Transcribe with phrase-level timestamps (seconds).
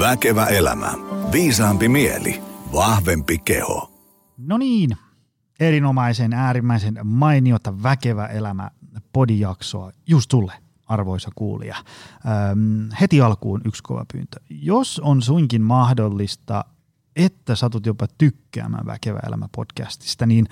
[0.00, 0.92] Väkevä elämä.
[1.32, 2.42] Viisaampi mieli.
[2.72, 3.90] Vahvempi keho.
[4.38, 4.90] No niin,
[5.60, 8.70] erinomaisen, äärimmäisen mainiota Väkevä elämä
[9.12, 10.52] podijaksoa just sulle,
[10.86, 11.76] arvoisa kuulija.
[11.76, 14.40] Öm, heti alkuun yksi kova pyyntö.
[14.50, 16.64] Jos on suinkin mahdollista,
[17.16, 20.46] että satut jopa tykkäämään Väkevä elämä podcastista, niin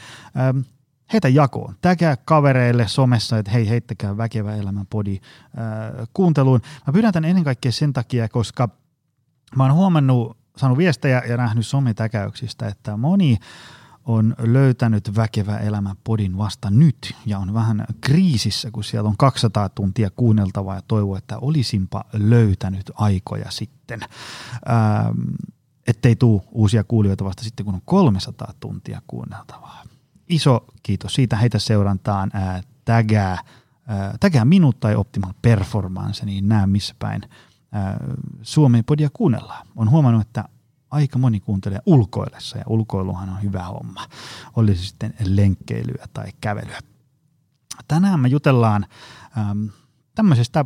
[0.49, 0.65] öm,
[1.13, 1.75] heitä jakoon.
[1.81, 6.61] Täkää kavereille somessa, että hei, heittäkää Väkevä elämä podi äh, kuunteluun.
[6.87, 8.69] Mä pyydän tämän ennen kaikkea sen takia, koska
[9.57, 13.39] mä oon huomannut, saanut viestejä ja nähnyt sometäkäyksistä, että moni
[14.09, 19.69] on löytänyt Väkevä elämä podin vasta nyt ja on vähän kriisissä, kun siellä on 200
[19.69, 24.01] tuntia kuunneltavaa ja toivoo, että olisinpa löytänyt aikoja sitten.
[24.71, 25.19] Ähm,
[25.87, 29.85] ettei tule uusia kuulijoita vasta sitten, kun on 300 tuntia kuunneltavaa.
[30.29, 33.39] Iso kiitos siitä, heitä seurantaan, ää, tägää,
[33.87, 37.23] ää, tägää minut tai Optimal Performance, niin näe missä päin
[37.73, 37.97] ää,
[38.43, 39.67] Suomen podia kuunnellaan.
[39.77, 40.45] On huomannut, että
[40.91, 44.07] aika moni kuuntelee ulkoillessa ja ulkoiluhan on hyvä homma.
[44.57, 46.81] Oli se sitten lenkkeilyä tai kävelyä.
[47.89, 48.87] Tänään me jutellaan
[49.39, 49.69] äm,
[50.15, 50.65] tämmöisestä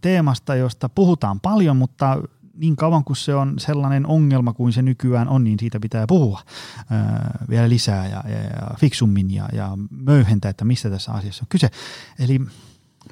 [0.00, 2.22] teemasta, josta puhutaan paljon, mutta
[2.56, 6.40] niin kauan kuin se on sellainen ongelma kuin se nykyään on, niin siitä pitää puhua
[6.78, 11.48] äh, vielä lisää ja, ja, ja fiksummin ja, ja möyhentää, että mistä tässä asiassa on
[11.48, 11.70] kyse.
[12.18, 12.40] Eli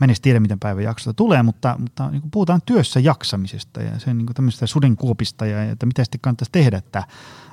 [0.01, 3.99] Mä en edes tiedä, miten päivän jaksosta tulee, mutta, mutta niin puhutaan työssä jaksamisesta ja
[3.99, 7.05] sen niin tämmöistä sudenkuopista ja että mitä sitten kannattaisi tehdä, että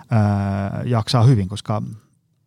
[0.09, 1.81] ää, jaksaa hyvin, koska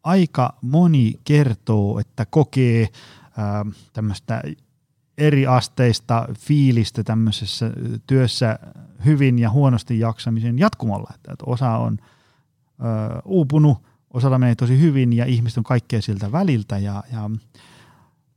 [0.03, 2.89] aika moni kertoo, että kokee
[3.37, 4.43] ää, tämmöistä
[5.19, 7.71] eri asteista fiilistä tämmöisessä
[8.07, 8.59] työssä
[9.05, 11.11] hyvin ja huonosti jaksamisen jatkumalla.
[11.15, 11.99] Että, että osa on
[12.79, 13.79] ää, uupunut,
[14.11, 17.31] osalla menee tosi hyvin ja ihmiset on kaikkea siltä väliltä ja, ja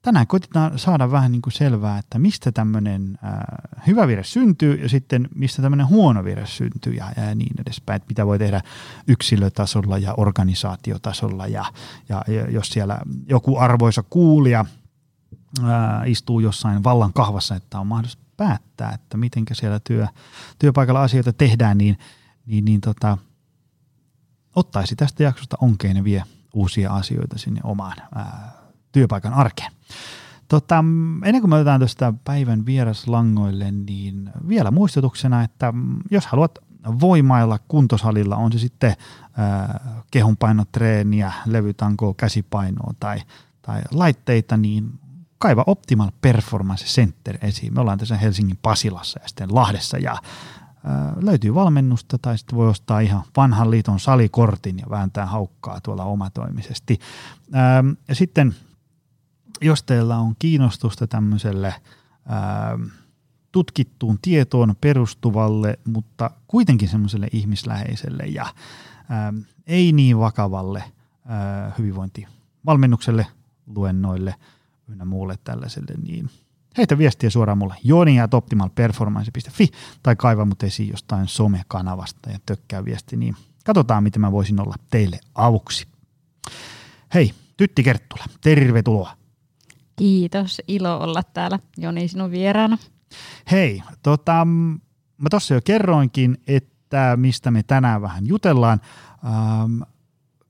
[0.05, 3.31] tänään koitetaan saada vähän niin kuin selvää, että mistä tämmöinen äh,
[3.87, 8.07] hyvä vire syntyy ja sitten mistä tämmöinen huono vire syntyy ja, ja niin edespäin, että
[8.09, 8.61] mitä voi tehdä
[9.07, 11.65] yksilötasolla ja organisaatiotasolla ja,
[12.09, 12.99] ja, ja jos siellä
[13.29, 14.65] joku arvoisa kuulija
[15.59, 15.65] äh,
[16.05, 20.07] istuu jossain vallan kahvassa, että on mahdollista päättää, että miten siellä työ,
[20.59, 21.97] työpaikalla asioita tehdään, niin,
[22.45, 23.17] niin, niin tota,
[24.55, 26.23] ottaisi tästä jaksosta onkeen ja vie
[26.53, 28.64] uusia asioita sinne omaan ää,
[28.95, 29.71] työpaikan arkeen.
[30.47, 30.83] Tota,
[31.25, 35.73] ennen kuin me otetaan tuosta päivän vieraslangoille, niin vielä muistutuksena, että
[36.11, 36.59] jos haluat
[36.99, 43.21] voimailla kuntosalilla, on se sitten äh, kehonpainotreeniä, levytankoa, käsipainoa tai,
[43.61, 44.99] tai laitteita, niin
[45.37, 47.73] kaiva Optimal Performance Center esiin.
[47.73, 50.17] Me ollaan tässä Helsingin Pasilassa ja sitten Lahdessa ja
[51.21, 56.99] löytyy valmennusta tai sitten voi ostaa ihan vanhan liiton salikortin ja vääntää haukkaa tuolla omatoimisesti.
[58.07, 58.55] ja sitten
[59.61, 61.73] jos teillä on kiinnostusta tämmöiselle
[62.25, 62.79] ää,
[63.51, 68.45] tutkittuun tietoon perustuvalle, mutta kuitenkin semmoiselle ihmisläheiselle ja
[69.09, 69.33] ää,
[69.67, 70.83] ei niin vakavalle
[71.25, 73.27] ää, hyvinvointivalmennukselle,
[73.75, 74.35] luennoille
[74.87, 76.29] ynnä muulle tällaiselle, niin
[76.77, 79.71] heitä viestiä suoraan mulle joni.optimalperformance.fi
[80.03, 84.75] tai kaiva mut esiin jostain somekanavasta ja tökkää viesti, niin katsotaan, miten mä voisin olla
[84.89, 85.87] teille avuksi.
[87.13, 89.17] Hei, Tytti Kerttula, tervetuloa.
[89.95, 92.77] Kiitos, ilo olla täällä Joni sinun vieraana.
[93.51, 94.45] Hei, tota,
[95.17, 98.81] mä tuossa jo kerroinkin, että mistä me tänään vähän jutellaan.
[99.25, 99.81] Ähm,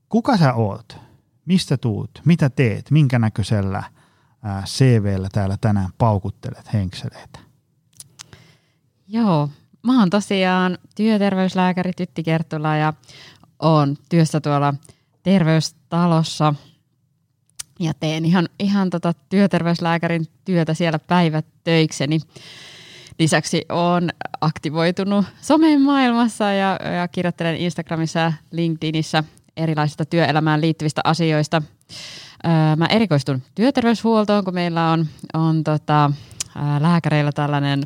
[0.09, 0.97] kuka sä oot?
[1.45, 2.21] Mistä tuut?
[2.25, 2.91] Mitä teet?
[2.91, 7.39] Minkä näköisellä äh, CVllä täällä tänään paukuttelet henkseleitä?
[9.07, 9.49] Joo,
[9.83, 12.93] mä oon tosiaan työterveyslääkäri Tytti Kertula ja
[13.59, 14.73] oon työssä tuolla
[15.23, 16.53] terveystalossa–
[17.79, 22.19] ja teen ihan, ihan tota työterveyslääkärin työtä siellä päivät töikseni.
[23.19, 29.23] Lisäksi olen aktivoitunut somen maailmassa ja, ja kirjoittelen Instagramissa ja LinkedInissä
[29.57, 31.61] erilaisista työelämään liittyvistä asioista.
[32.45, 36.11] Öö, mä erikoistun työterveyshuoltoon, kun meillä on, on tota,
[36.79, 37.83] lääkäreillä tällainen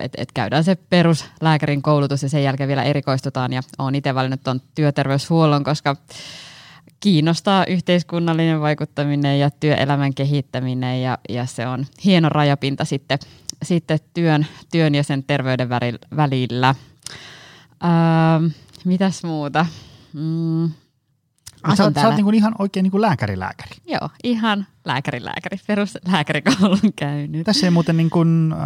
[0.00, 4.42] että et käydään se peruslääkärin koulutus ja sen jälkeen vielä erikoistutaan ja olen itse valinnut
[4.42, 5.96] tuon työterveyshuollon, koska
[7.00, 13.18] kiinnostaa yhteiskunnallinen vaikuttaminen ja työelämän kehittäminen ja, ja se on hieno rajapinta sitten,
[13.62, 15.68] sitten työn, työn ja sen terveyden
[16.16, 16.74] välillä.
[17.84, 18.48] Öö,
[18.84, 19.66] mitäs muuta?
[20.12, 20.70] Mm.
[21.70, 23.76] Sä, sä, sä oot niinku ihan oikein niinku lääkäri-lääkäri.
[23.86, 27.44] Joo, ihan lääkäri-lääkäri, peruslääkärikoulun käynyt.
[27.44, 28.58] Tässä ei muuten niin kuin, äh,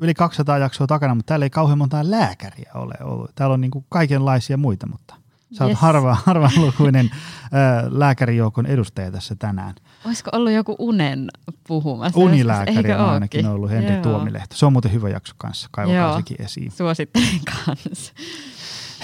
[0.00, 3.30] yli 200 jaksoa takana, mutta täällä ei kauhean monta lääkäriä ole ollut.
[3.34, 5.14] Täällä on niin kuin kaikenlaisia muita, mutta
[5.52, 5.78] Sä oot Yes.
[5.80, 7.10] harva, harvalukuinen
[7.52, 9.74] ää, lääkärijoukon edustaja tässä tänään.
[10.06, 11.28] Olisiko ollut joku unen
[11.68, 12.20] puhumassa?
[12.20, 13.56] Unilääkäri Eikö on ainakin ookin?
[13.56, 14.02] ollut Henri Joo.
[14.02, 14.56] Tuomilehto.
[14.56, 16.16] Se on muuten hyvä jakso kanssa, kaivakaa Joo.
[16.16, 16.70] sekin esiin.
[16.72, 18.12] Suosittelen kanssa.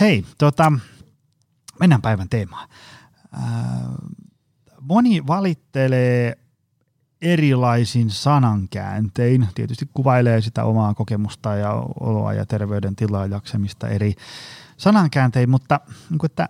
[0.00, 0.72] Hei, tota,
[1.80, 2.68] mennään päivän teemaan.
[3.32, 3.42] Ää,
[4.80, 6.38] moni valittelee
[7.22, 14.14] erilaisin sanankääntein, tietysti kuvailee sitä omaa kokemusta ja oloa ja terveydentilaa jaksamista eri
[14.84, 16.48] sanankääntein, mutta niin kuin, että,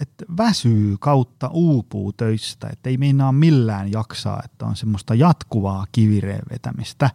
[0.00, 6.42] että väsyy kautta uupuu töistä, että ei meinaa millään jaksaa, että on semmoista jatkuvaa kivireen
[6.50, 7.10] vetämistä.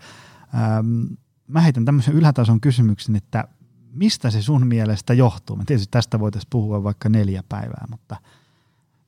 [0.56, 1.14] Ähm,
[1.48, 3.48] mä heitän tämmöisen ylätason kysymyksen, että
[3.94, 5.56] mistä se sun mielestä johtuu?
[5.56, 8.16] Mä tietysti tästä voitaisiin puhua vaikka neljä päivää, mutta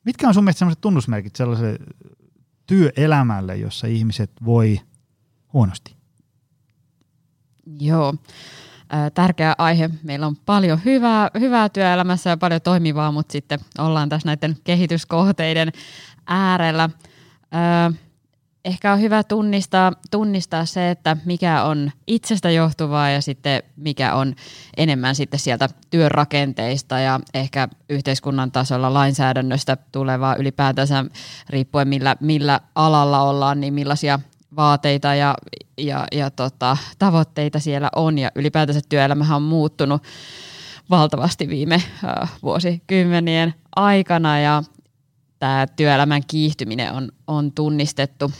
[0.05, 1.77] mitkä on sun mielestä sellaiset tunnusmerkit sellaiselle
[2.65, 4.79] työelämälle, jossa ihmiset voi
[5.53, 5.95] huonosti?
[7.79, 8.13] Joo.
[9.13, 9.89] Tärkeä aihe.
[10.03, 15.71] Meillä on paljon hyvää, hyvää työelämässä ja paljon toimivaa, mutta sitten ollaan tässä näiden kehityskohteiden
[16.27, 16.89] äärellä.
[17.51, 17.91] Ää,
[18.65, 24.35] Ehkä on hyvä tunnistaa, tunnistaa se, että mikä on itsestä johtuvaa ja sitten mikä on
[24.77, 31.05] enemmän sitten sieltä työn rakenteista ja ehkä yhteiskunnan tasolla lainsäädännöstä tulevaa ylipäätänsä
[31.49, 34.19] riippuen millä, millä alalla ollaan, niin millaisia
[34.55, 35.35] vaateita ja,
[35.77, 40.03] ja, ja tota, tavoitteita siellä on ja ylipäätänsä työelämähän on muuttunut
[40.89, 44.63] valtavasti viime äh, vuosikymmenien aikana ja
[45.39, 48.31] tämä työelämän kiihtyminen on, on tunnistettu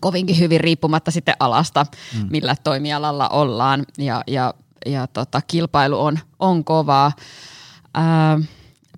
[0.00, 2.26] kovinkin hyvin riippumatta sitten alasta, mm.
[2.30, 4.54] millä toimialalla ollaan ja, ja,
[4.86, 7.12] ja tota, kilpailu on, on kovaa.
[7.94, 8.38] Ää,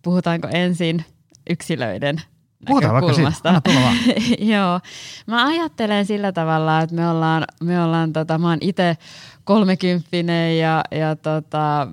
[0.02, 1.04] puhutaanko ensin
[1.50, 2.22] yksilöiden
[2.66, 3.30] Puhutaan vaikka siitä.
[3.30, 3.48] näkökulmasta?
[3.48, 3.96] Anna tulla vaan.
[4.54, 4.80] Joo.
[5.26, 8.96] Mä ajattelen sillä tavalla, että me ollaan, me ollaan tota, mä oon itse
[9.44, 11.88] kolmekymppinen ja, ja tota,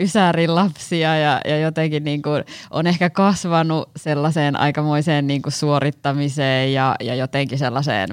[0.00, 6.72] ysärin lapsia ja, ja jotenkin niin kuin on ehkä kasvanut sellaiseen aikamoiseen niin kuin suorittamiseen
[6.72, 8.08] ja, ja jotenkin sellaiseen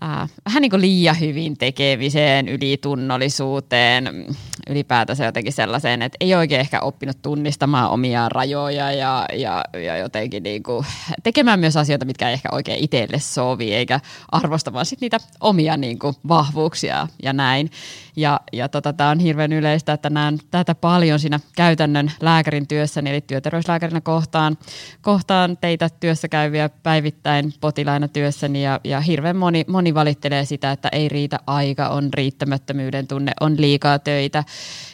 [0.00, 4.26] ää, vähän niin kuin liian hyvin tekemiseen, ylitunnollisuuteen,
[4.70, 10.42] ylipäätänsä jotenkin sellaiseen, että ei oikein ehkä oppinut tunnistamaan omia rajoja ja, ja, ja jotenkin
[10.42, 10.86] niin kuin
[11.22, 14.00] tekemään myös asioita, mitkä ei ehkä oikein itselle sovi, eikä
[14.32, 17.70] arvostamaan sit niitä omia niin kuin vahvuuksia ja näin.
[18.16, 23.10] Ja, ja tota, tämä on hirveän yleistä, että näen tätä paljon siinä käytännön lääkärin työssäni,
[23.10, 24.58] eli työterveyslääkärinä kohtaan,
[25.02, 30.88] kohtaan teitä työssä käyviä päivittäin potilaina työssäni ja, ja hirveän moni, moni valittelee sitä, että
[30.92, 34.44] ei riitä aika, on riittämättömyyden tunne, on liikaa töitä.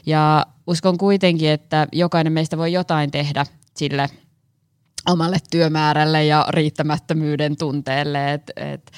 [0.07, 3.47] Ja uskon kuitenkin, että jokainen meistä voi jotain tehdä
[3.77, 4.09] sille
[5.09, 8.91] omalle työmäärälle ja riittämättömyyden tunteelle, että et,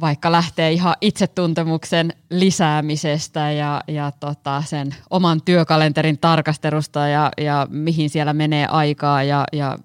[0.00, 8.10] vaikka lähtee ihan itsetuntemuksen lisäämisestä ja, ja tota sen oman työkalenterin tarkastelusta ja, ja mihin
[8.10, 9.78] siellä menee aikaa ja, ja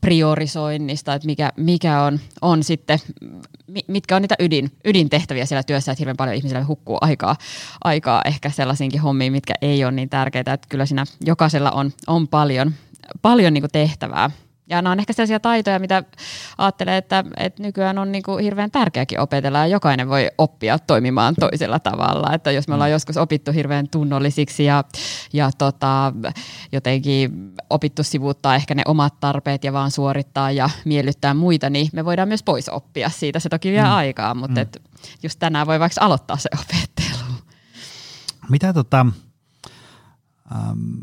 [0.00, 2.98] priorisoinnista, että mikä, mikä on, on sitten,
[3.66, 7.36] mi- mitkä on niitä ydin, ydintehtäviä siellä työssä, että hirveän paljon ihmisillä hukkuu aikaa,
[7.84, 12.28] aikaa ehkä sellaisiinkin hommiin, mitkä ei ole niin tärkeitä, että kyllä siinä jokaisella on, on
[12.28, 12.74] paljon,
[13.22, 14.30] paljon niin tehtävää.
[14.68, 16.02] Ja nämä on ehkä sellaisia taitoja, mitä
[16.58, 21.34] ajattelee, että, että nykyään on niin kuin hirveän tärkeäkin opetella ja jokainen voi oppia toimimaan
[21.40, 22.34] toisella tavalla.
[22.34, 24.84] Että jos me ollaan joskus opittu hirveän tunnollisiksi ja,
[25.32, 26.12] ja tota,
[26.72, 32.04] jotenkin opittu sivuuttaa ehkä ne omat tarpeet ja vaan suorittaa ja miellyttää muita, niin me
[32.04, 33.40] voidaan myös pois oppia siitä.
[33.40, 33.92] Se toki vie mm.
[33.92, 34.62] aikaa, mutta mm.
[34.62, 34.82] et
[35.22, 37.32] just tänään voi vaikka aloittaa se opettelu.
[38.48, 39.06] Mitä tota,
[40.52, 40.98] ähm,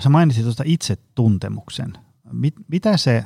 [0.00, 2.03] sä mainitsit tuosta itsetuntemuksen.
[2.32, 3.24] Mit, mitä, se,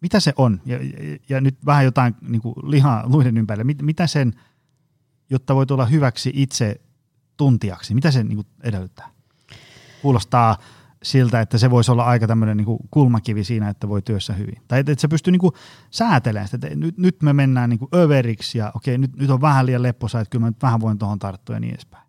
[0.00, 0.60] mitä se on?
[0.66, 3.64] Ja, ja, ja nyt vähän jotain niin kuin lihaa luiden ympärille.
[3.64, 4.32] Mit, mitä sen,
[5.30, 6.80] jotta voi tulla hyväksi itse
[7.36, 9.10] tuntijaksi, mitä se niin kuin edellyttää?
[10.02, 10.58] Kuulostaa
[11.02, 14.62] siltä, että se voisi olla aika tämmöinen niin kulmakivi siinä, että voi työssä hyvin.
[14.68, 15.52] Tai että, että se pystyy niin kuin
[15.90, 19.40] säätelemään sitä, että nyt, nyt me mennään niin kuin överiksi ja okei, nyt, nyt on
[19.40, 22.04] vähän liian lepposa, että kyllä mä nyt vähän voin tuohon tarttua ja niin edespäin.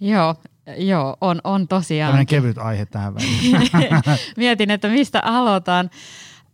[0.00, 0.34] Joo,
[0.76, 2.08] joo on, on tosiaan.
[2.08, 3.70] Tämmöinen kevyt aihe tähän väliin.
[4.36, 5.90] Mietin, että mistä aloitan.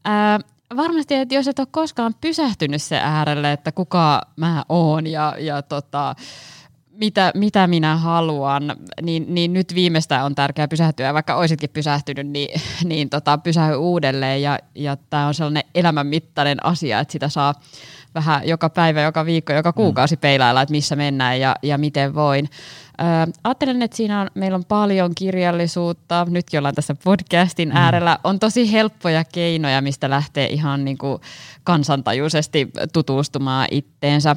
[0.04, 0.40] Ää,
[0.76, 5.62] varmasti, että jos et ole koskaan pysähtynyt se äärelle, että kuka mä oon ja, ja
[5.62, 6.14] tota,
[6.90, 11.14] mitä, mitä minä haluan, niin, niin nyt viimeistään on tärkeää pysähtyä.
[11.14, 14.42] Vaikka oisitkin pysähtynyt, niin, niin tota, pysähy uudelleen.
[14.42, 17.54] Ja, ja tämä on sellainen elämänmittainen asia, että sitä saa
[18.14, 22.48] vähän joka päivä, joka viikko, joka kuukausi peilailla, että missä mennään ja, ja miten voin.
[23.00, 27.76] Ö, ajattelen, että siinä on, meillä on paljon kirjallisuutta, nytkin ollaan tässä podcastin mm.
[27.76, 31.20] äärellä, on tosi helppoja keinoja, mistä lähtee ihan niin kuin
[31.64, 34.36] kansantajuisesti tutustumaan itteensä.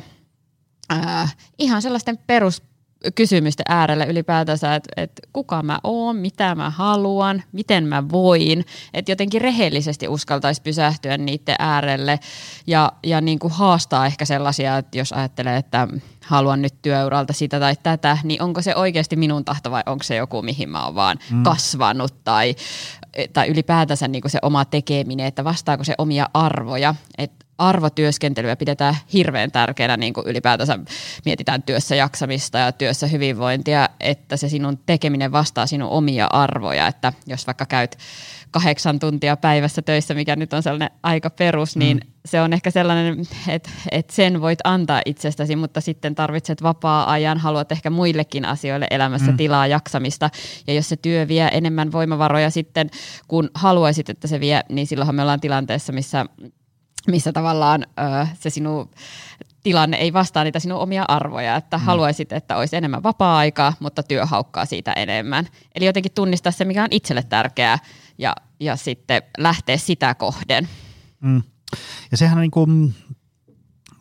[0.94, 2.64] Äh, ihan sellaisten perus,
[3.16, 8.66] kysymysten äärellä ylipäätänsä, että, että kuka mä oon, mitä mä haluan, miten mä voin.
[8.94, 12.20] Että jotenkin rehellisesti uskaltaisi pysähtyä niiden äärelle
[12.68, 15.88] ja, ja niin kuin haastaa ehkä sellaisia, että jos ajattelee, että
[16.26, 20.16] haluan nyt työuralta sitä tai tätä, niin onko se oikeasti minun tahto vai onko se
[20.16, 21.44] joku, mihin mä oon vaan mm.
[21.44, 22.56] kasvanut tai,
[23.34, 26.96] tai ylipäätänsä niin kuin se oma tekeminen, että vastaako se omia arvoja.
[27.18, 30.80] Että arvotyöskentelyä pidetään hirveän tärkeänä, niin kuin ylipäätänsä
[31.26, 37.14] mietitään työssä jaksamista ja työssä hyvinvointia, että se sinun tekeminen vastaa sinun omia arvoja, että
[37.28, 37.98] jos vaikka käyt
[38.52, 41.80] kahdeksan tuntia päivässä töissä, mikä nyt on sellainen aika perus, mm.
[41.80, 47.38] niin se on ehkä sellainen, että, että sen voit antaa itsestäsi, mutta sitten tarvitset vapaa-ajan,
[47.38, 49.38] haluat ehkä muillekin asioille elämässä mm.
[49.38, 50.30] tilaa jaksamista.
[50.68, 52.90] Ja jos se työ vie enemmän voimavaroja sitten,
[53.28, 56.26] kun haluaisit, että se vie, niin silloinhan me ollaan tilanteessa, missä
[57.08, 58.90] missä tavallaan ö, se sinun
[59.68, 61.84] tilanne ei vastaa niitä sinun omia arvoja, että mm.
[61.84, 65.48] haluaisit, että olisi enemmän vapaa-aikaa, mutta työ haukkaa siitä enemmän.
[65.76, 67.80] Eli jotenkin tunnistaa se, mikä on itselle tärkeää
[68.18, 70.70] ja, ja sitten lähteä sitä kohden.
[71.22, 71.42] Mm.
[72.12, 72.96] Ja sehän niin kuin,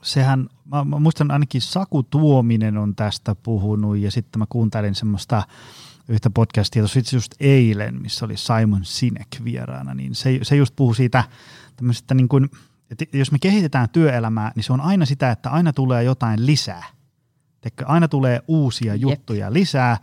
[0.03, 5.43] sehän, mä, mä muistan ainakin Saku Tuominen on tästä puhunut ja sitten mä kuuntelin semmoista
[6.09, 10.77] yhtä podcastia tuossa itse just eilen, missä oli Simon Sinek vieraana, niin se, se just
[10.77, 11.25] puhuu siitä
[11.77, 12.51] tämmöisestä niin kuin–
[12.91, 16.85] että jos me kehitetään työelämää, niin se on aina sitä, että aina tulee jotain lisää.
[17.61, 19.03] Teikö, aina tulee uusia Jep.
[19.03, 19.99] juttuja lisää,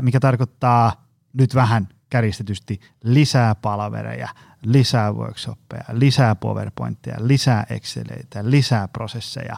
[0.00, 4.28] mikä tarkoittaa nyt vähän käristetysti lisää palavereja,
[4.62, 9.56] lisää workshoppeja, lisää PowerPointteja, lisää Exceleitä, lisää prosesseja.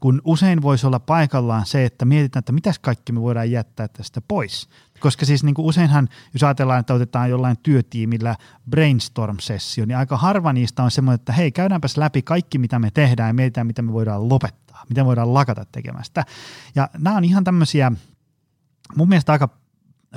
[0.00, 4.20] Kun usein voisi olla paikallaan se, että mietitään, että mitäs kaikki me voidaan jättää tästä
[4.20, 4.68] pois.
[5.00, 8.36] Koska siis niin kuin useinhan, jos ajatellaan, että otetaan jollain työtiimillä
[8.70, 13.28] brainstorm-sessio, niin aika harva niistä on semmoinen, että hei, käydäänpäs läpi kaikki, mitä me tehdään
[13.28, 16.24] ja mietitään, mitä me voidaan lopettaa, mitä me voidaan lakata tekemästä.
[16.74, 17.92] Ja nämä on ihan tämmöisiä,
[18.96, 19.48] mun mielestä aika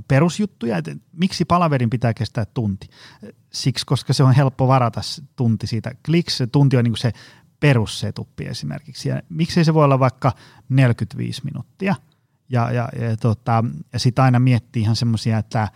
[0.08, 2.88] perusjuttuja, että miksi palaverin pitää kestää tunti.
[3.54, 5.02] Siksi, koska se on helppo varata
[5.36, 5.92] tunti siitä.
[6.06, 7.12] Kliks, se tunti on niin se
[7.60, 9.10] perussetuppi esimerkiksi.
[9.10, 10.32] Ja miksei se voi olla vaikka
[10.70, 11.96] 45 minuuttia–
[12.52, 15.68] ja, ja, ja, tota, ja sitten aina miettii ihan semmoisia, että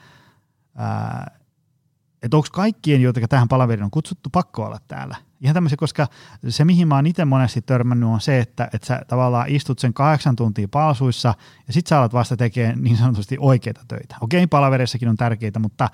[2.24, 5.16] että onko kaikkien, joita tähän palaveriin on kutsuttu, pakko olla täällä.
[5.42, 6.08] Ihan tämmöisiä, koska
[6.50, 9.94] se, mihin mä oon itse monesti törmännyt, on se, että, että sä tavallaan istut sen
[9.94, 11.34] kahdeksan tuntia palsuissa
[11.68, 14.16] ja sit sä alat vasta tekemään niin sanotusti oikeita töitä.
[14.22, 15.90] Okei, palavereissakin on tärkeitä, mutta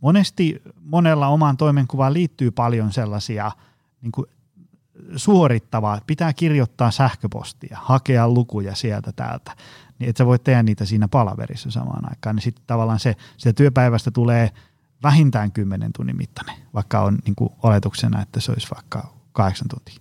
[0.00, 3.52] monesti monella omaan toimenkuvaan liittyy paljon sellaisia
[4.02, 4.26] niin kuin
[5.16, 6.00] suorittavaa.
[6.06, 9.56] Pitää kirjoittaa sähköpostia, hakea lukuja sieltä täältä
[10.04, 13.52] niin et sä voi tehdä niitä siinä palaverissa samaan aikaan, niin sitten tavallaan se, sitä
[13.52, 14.50] työpäivästä tulee
[15.02, 19.94] vähintään 10 tunnin mittainen, vaikka on niin kuin oletuksena, että se olisi vaikka kahdeksan tuntia.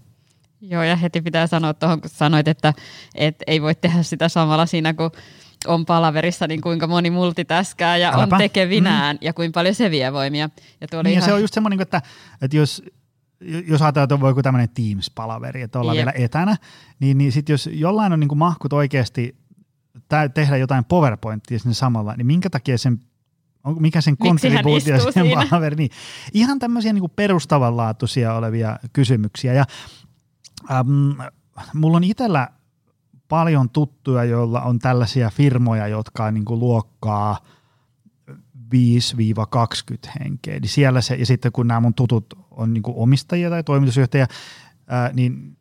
[0.62, 2.74] Joo, ja heti pitää sanoa tuohon, kun sanoit, että,
[3.16, 5.12] että ei voi tehdä sitä samalla siinä, kun
[5.68, 8.36] on palaverissa, niin kuinka moni multitaskää ja Äläpä.
[8.36, 9.20] on tekevinään, mm.
[9.22, 10.50] ja kuinka paljon se vie voimia.
[10.82, 11.22] Ja, tuo oli niin, ihan...
[11.22, 12.02] ja se on just semmoinen, että,
[12.42, 12.84] että jos,
[13.42, 16.06] jos ajatellaan, että on joku tämmöinen Teams-palaveri, että ollaan Jep.
[16.06, 16.58] vielä etänä,
[17.00, 19.36] niin, niin sitten jos jollain on niin mahkut oikeasti
[20.34, 23.00] tehdä jotain PowerPointia sinne samalla, niin minkä takia sen
[23.64, 25.90] on, mikä sen kontribuutio sen palaveri, niin
[26.34, 29.54] ihan tämmöisiä niin perustavanlaatuisia olevia kysymyksiä.
[29.54, 29.66] Ja,
[30.72, 31.16] äm,
[31.74, 32.48] mulla on itsellä
[33.28, 37.38] paljon tuttuja, joilla on tällaisia firmoja, jotka on niin kuin luokkaa
[38.76, 40.60] 5-20 henkeä.
[40.60, 44.28] Niin siellä se, ja sitten kun nämä mun tutut on niin kuin omistajia tai toimitusjohtajia,
[44.88, 45.58] ää, niin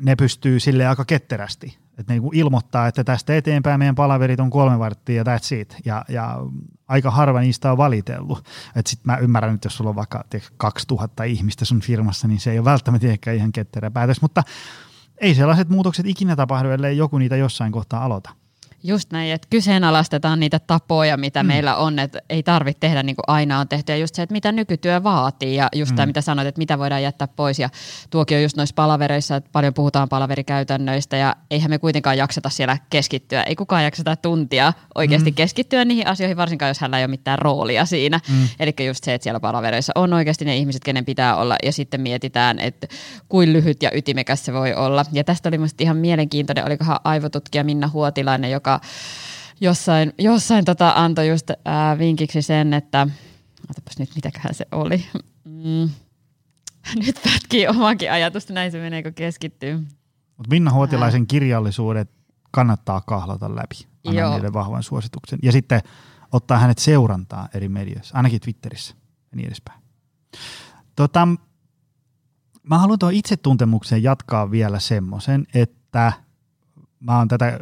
[0.00, 4.50] ne pystyy sille aika ketterästi että ne niin ilmoittaa, että tästä eteenpäin meidän palaverit on
[4.50, 5.76] kolme varttia ja that's it.
[5.84, 6.38] Ja, ja
[6.88, 8.44] aika harva niistä on valitellut.
[8.86, 10.24] Sitten mä ymmärrän, että jos sulla on vaikka
[10.56, 14.42] 2000 ihmistä sun firmassa, niin se ei ole välttämättä ehkä ihan ketterä päätös, mutta
[15.20, 18.41] ei sellaiset muutokset ikinä tapahdu, ellei joku niitä jossain kohtaa aloita.
[18.84, 21.46] Just näin, että kyseenalaistetaan niitä tapoja, mitä mm.
[21.46, 23.92] meillä on, että ei tarvitse tehdä niin kuin aina on tehty.
[23.92, 25.96] Ja just se, että mitä nykytyö vaatii ja just mm.
[25.96, 27.58] tämä, mitä sanoit, että mitä voidaan jättää pois.
[27.58, 27.68] Ja
[28.10, 32.78] tuokin on just noissa palavereissa, että paljon puhutaan palaverikäytännöistä ja eihän me kuitenkaan jakseta siellä
[32.90, 33.42] keskittyä.
[33.42, 35.34] Ei kukaan jakseta tuntia oikeasti mm.
[35.34, 38.20] keskittyä niihin asioihin, varsinkaan jos hänellä ei ole mitään roolia siinä.
[38.28, 38.48] Mm.
[38.60, 42.00] Eli just se, että siellä palavereissa on oikeasti ne ihmiset, kenen pitää olla ja sitten
[42.00, 42.86] mietitään, että
[43.28, 45.04] kuin lyhyt ja ytimekäs se voi olla.
[45.12, 48.86] Ja tästä oli musta ihan mielenkiintoinen, olikohan aivotutkija Minna Huotilainen, joka joka
[49.60, 53.06] jossain, jossain tota antoi just ää, vinkiksi sen, että
[53.70, 55.04] otapas nyt mitäköhän se oli.
[55.44, 55.90] Mm.
[57.06, 59.76] Nyt pätkii omakin ajatusta, näin se menee, kun keskittyy.
[60.36, 62.10] Mutta Minna Huotilaisen kirjallisuudet
[62.50, 63.86] kannattaa kahlata läpi.
[64.06, 65.38] Annan niille vahvan suosituksen.
[65.42, 65.80] Ja sitten
[66.32, 68.94] ottaa hänet seurantaa eri medioissa, ainakin Twitterissä
[69.30, 69.82] ja niin edespäin.
[70.96, 71.28] Tota,
[72.62, 76.12] mä haluan tuon itsetuntemukseen jatkaa vielä semmoisen, että
[77.02, 77.58] mä oon tätä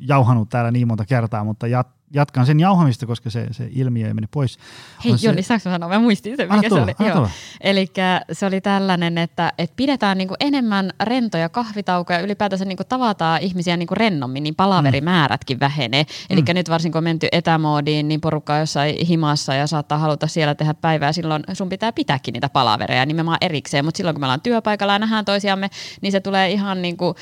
[0.00, 4.14] jauhanut täällä niin monta kertaa, mutta jat, jatkan sen jauhamista, koska se, se ilmiö ei
[4.14, 4.58] mene pois.
[5.04, 5.88] Hei On Joni, saanko mä sanoa?
[5.88, 7.28] Mä muistin sen, mikä tulla, se oli.
[7.60, 7.86] Eli
[8.32, 13.94] se oli tällainen, että, että pidetään niinku enemmän rentoja kahvitaukoja, ylipäätänsä niinku tavataan ihmisiä niinku
[13.94, 16.06] rennommin, niin palaverimäärätkin vähenee.
[16.30, 16.54] Eli Mm.
[16.54, 20.54] nyt varsinkin kun on menty etämoodiin, niin porukka on jossain himassa ja saattaa haluta siellä
[20.54, 24.40] tehdä päivää, silloin sun pitää pitääkin niitä palavereja nimenomaan erikseen, mutta silloin kun me ollaan
[24.40, 27.14] työpaikalla ja nähdään toisiamme, niin se tulee ihan niin kuin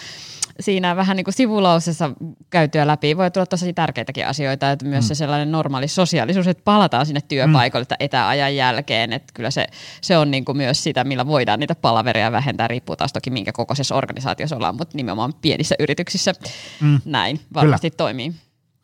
[0.60, 2.10] siinä vähän niin kuin sivulausessa
[2.50, 3.16] käytyä läpi.
[3.16, 5.08] Voi tulla tosi tärkeitäkin asioita, että myös mm.
[5.08, 7.96] se sellainen normaali sosiaalisuus, että palataan sinne työpaikalle mm.
[8.00, 9.66] etäajan jälkeen, että kyllä se,
[10.00, 13.52] se on niin kuin myös sitä, millä voidaan niitä palavereja vähentää, riippuu taas toki minkä
[13.52, 16.32] kokoisessa organisaatiossa ollaan, mutta nimenomaan pienissä yrityksissä
[16.80, 17.00] mm.
[17.04, 17.96] näin varmasti kyllä.
[17.96, 18.34] toimii.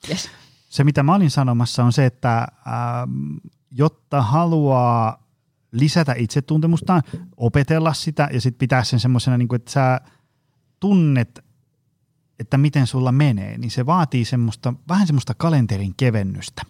[0.08, 0.30] Yes.
[0.68, 3.36] Se, mitä mä olin sanomassa, on se, että ähm,
[3.70, 5.26] jotta haluaa
[5.72, 7.02] lisätä itsetuntemustaan,
[7.36, 10.00] opetella sitä ja sitten pitää sen semmoisena, niin että sä
[10.80, 11.44] tunnet,
[12.40, 16.62] että miten sulla menee, niin se vaatii semmoista, vähän semmoista kalenterin kevennystä.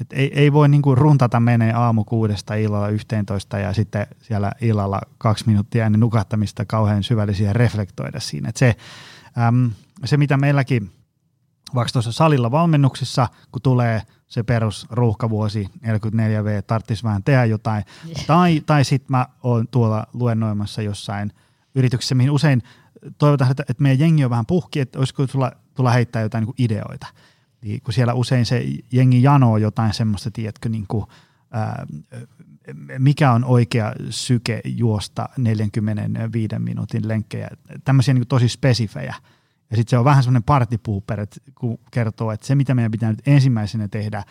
[0.00, 5.00] Et ei, ei voi niinku runtata menee aamu kuudesta illalla 11 ja sitten siellä illalla
[5.18, 8.48] kaksi minuuttia ennen nukahtamista kauhean syvällisiä reflektoida siinä.
[8.48, 8.76] Et se,
[9.48, 9.70] äm,
[10.04, 10.90] se, mitä meilläkin
[11.74, 17.84] vaikka tuossa salilla valmennuksissa, kun tulee se perus ruuhkavuosi 44V, tarvitsisi vähän tehdä jotain.
[18.06, 18.26] Yeah.
[18.26, 21.32] Tai, tai sitten mä oon tuolla luennoimassa jossain
[21.74, 22.62] yrityksessä, mihin usein
[23.18, 26.54] toivotaan, että, että meidän jengi on vähän puhki, että olisiko tulla, tulla heittää jotain niin
[26.58, 27.06] ideoita.
[27.62, 31.06] Niin, kun siellä usein se jengi janoo jotain semmoista, tiedätkö, niin kuin,
[31.50, 31.86] ää,
[32.98, 37.48] mikä on oikea syke juosta 45 minuutin lenkkejä.
[37.84, 39.14] Tämmöisiä niin tosi spesifejä.
[39.70, 43.28] Ja sitten se on vähän semmoinen partipuuper, kun kertoo, että se mitä meidän pitää nyt
[43.28, 44.24] ensimmäisenä tehdä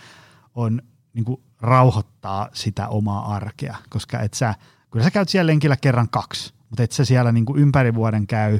[0.55, 0.81] on
[1.13, 4.55] niin kuin rauhoittaa sitä omaa arkea, koska et sä,
[4.91, 8.27] kyllä sä käyt siellä lenkillä kerran kaksi, mutta et sä siellä niin kuin ympäri vuoden
[8.27, 8.59] käy,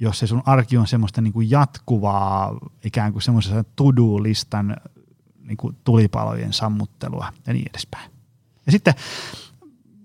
[0.00, 4.76] jos se sun arki on semmoista niin kuin jatkuvaa ikään kuin semmoisessa to-do-listan
[5.42, 8.10] niin kuin tulipalojen sammuttelua ja niin edespäin.
[8.66, 8.94] Ja sitten,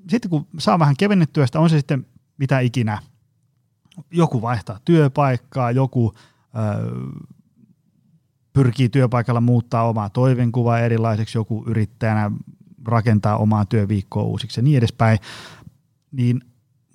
[0.10, 2.06] sitten kun saa vähän kevennettyä sitä, on se sitten
[2.38, 3.02] mitä ikinä,
[4.12, 6.22] joku vaihtaa työpaikkaa, joku ö,
[8.54, 12.32] pyrkii työpaikalla muuttaa omaa toivenkuvaa erilaiseksi, joku yrittäjänä
[12.86, 15.20] rakentaa omaa työviikkoa uusiksi ja niin edespäin,
[16.12, 16.42] niin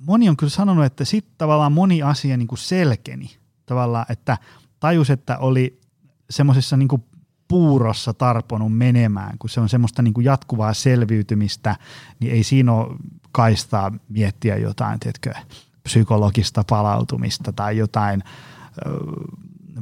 [0.06, 3.36] moni on kyllä sanonut, että sitten tavallaan moni asia niin kuin selkeni
[3.66, 4.38] tavallaan, että
[4.80, 5.80] tajus, että oli
[6.30, 7.04] semmoisessa niin kuin
[7.48, 11.76] puurossa tarponut menemään, kun se on semmoista niin kuin jatkuvaa selviytymistä,
[12.20, 12.96] niin ei siinä ole
[13.32, 15.34] kaistaa miettiä jotain, tiedätkö,
[15.82, 18.90] psykologista palautumista tai jotain ö,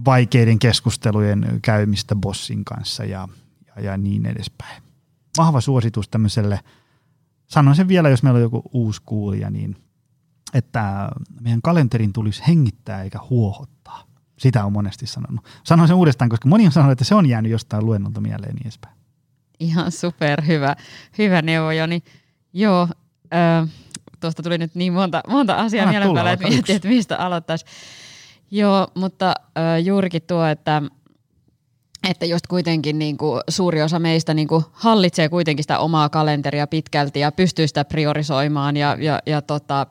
[0.04, 3.28] vaikeiden keskustelujen käymistä bossin kanssa ja,
[3.66, 4.82] ja, ja niin edespäin.
[5.38, 6.60] Vahva suositus tämmöiselle,
[7.46, 9.76] sanon sen vielä, jos meillä on joku uusi kuulija, niin
[10.54, 14.02] että meidän kalenterin tulisi hengittää eikä huohottaa.
[14.38, 15.44] Sitä on monesti sanonut.
[15.64, 18.66] Sanoin sen uudestaan, koska moni on sanonut, että se on jäänyt jostain luennolta mieleen niin
[18.66, 18.94] edespäin.
[19.60, 20.76] Ihan super hyvä,
[21.18, 22.02] hyvä neuvo, Joni.
[22.52, 22.88] Joo,
[23.34, 23.68] äh,
[24.20, 27.64] tuosta tuli nyt niin monta, monta asiaa Anna päälle, että miettii, että mistä aloittaisi.
[28.50, 30.82] Joo, mutta äh, juurikin tuo, että
[32.10, 36.66] että just kuitenkin niin kuin suuri osa meistä niin kuin hallitsee kuitenkin sitä omaa kalenteria
[36.66, 39.86] pitkälti ja pystyy sitä priorisoimaan ja, ja, ja tota,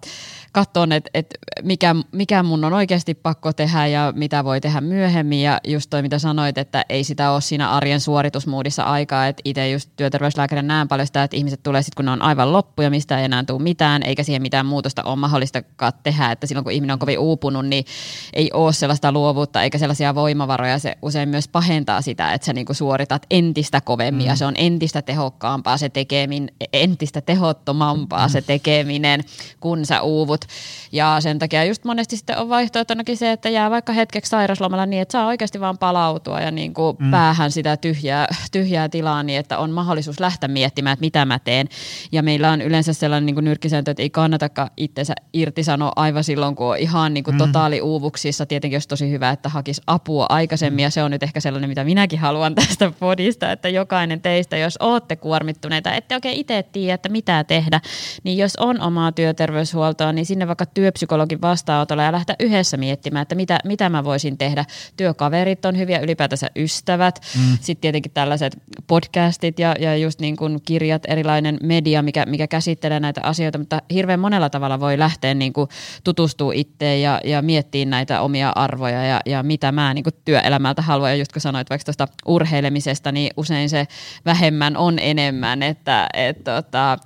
[0.52, 5.42] katsoa, että, että mikä, mikä mun on oikeasti pakko tehdä ja mitä voi tehdä myöhemmin.
[5.42, 9.28] Ja just toi, mitä sanoit, että ei sitä ole siinä arjen suoritusmuudissa aikaa.
[9.28, 12.54] Että itse just työterveyslääkärin näen paljon sitä, että ihmiset tulee sitten, kun ne on aivan
[12.54, 16.32] loppu ja mistä ei enää tule mitään, eikä siihen mitään muutosta ole mahdollistakaan tehdä.
[16.32, 17.86] Että silloin, kun ihminen on kovin uupunut, niin
[18.34, 20.80] ei ole sellaista luovuutta eikä sellaisia voimavaroja.
[20.80, 24.30] Se usein myös pahentaa sitä, että sä niinku suoritat entistä kovemmin mm.
[24.30, 28.32] ja se on entistä tehokkaampaa se tekeminen, entistä tehottomampaa mm.
[28.32, 29.24] se tekeminen,
[29.60, 30.37] kun sä uuvut.
[30.92, 35.02] Ja sen takia just monesti sitten on vaihtoehtonakin se, että jää vaikka hetkeksi sairaslomalla niin,
[35.02, 37.12] että saa oikeasti vaan palautua ja niin kuin mm.
[37.12, 41.68] päähän sitä tyhjää, tyhjää tilaa niin, että on mahdollisuus lähteä miettimään, että mitä mä teen.
[42.12, 46.56] Ja meillä on yleensä sellainen niin kuin nyrkkisääntö, että ei kannatakaan itsensä irtisanoa aivan silloin,
[46.56, 47.38] kun on ihan niin kuin mm.
[47.38, 48.46] totaali uuvuksissa.
[48.46, 50.84] Tietenkin olisi tosi hyvä, että hakisi apua aikaisemmin mm.
[50.84, 54.78] ja se on nyt ehkä sellainen, mitä minäkin haluan tästä podista, että jokainen teistä, jos
[54.78, 57.82] olette kuormittuneita, ette oikein itse tiedä, että mitä tehdä,
[58.24, 63.36] niin jos on omaa työterveyshuoltoa, niin sinne vaikka työpsykologin vastaanotolla ja lähteä yhdessä miettimään, että
[63.36, 64.66] mitä, mitä mä voisin tehdä.
[64.98, 67.58] Työkaverit on hyviä, ylipäätänsä ystävät, mm.
[67.62, 73.00] sitten tietenkin tällaiset podcastit ja, ja just niin kuin kirjat, erilainen media, mikä, mikä käsittelee
[73.00, 75.70] näitä asioita, mutta hirveän monella tavalla voi lähteä niin kuin
[76.04, 80.82] tutustua itteen ja, ja miettiä näitä omia arvoja ja, ja mitä mä niin kuin työelämältä
[80.82, 81.12] haluan.
[81.12, 83.88] Ja just kun sanoit vaikka vaikka tuosta urheilemisesta, niin usein se
[84.26, 86.98] vähemmän on enemmän, että et, tota,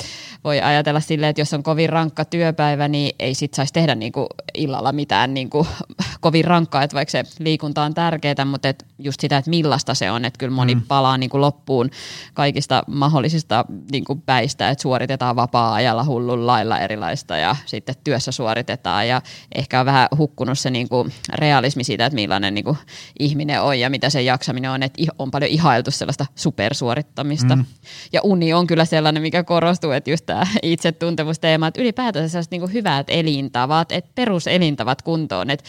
[0.43, 4.27] voi ajatella silleen, että jos on kovin rankka työpäivä, niin ei sit saisi tehdä niinku
[4.53, 5.67] illalla mitään niinku
[6.21, 10.11] kovin rankkaa, että vaikka se liikunta on tärkeää, mutta et just sitä, että millaista se
[10.11, 10.81] on, että kyllä moni mm.
[10.87, 11.89] palaa niinku loppuun
[12.33, 19.21] kaikista mahdollisista niinku päistä, että suoritetaan vapaa-ajalla hullun lailla erilaista ja sitten työssä suoritetaan ja
[19.55, 22.77] ehkä on vähän hukkunut se niinku realismi siitä, että millainen niinku
[23.19, 27.55] ihminen on ja mitä se jaksaminen on, että on paljon ihailtu sellaista supersuorittamista.
[27.55, 27.65] Mm.
[28.13, 32.67] Ja uni on kyllä sellainen, mikä korostuu, että just tämä itsetuntemusteema, että ylipäätään sellaiset niinku
[33.01, 35.65] hyvät elintavat, että peruselintavat kuntoon, että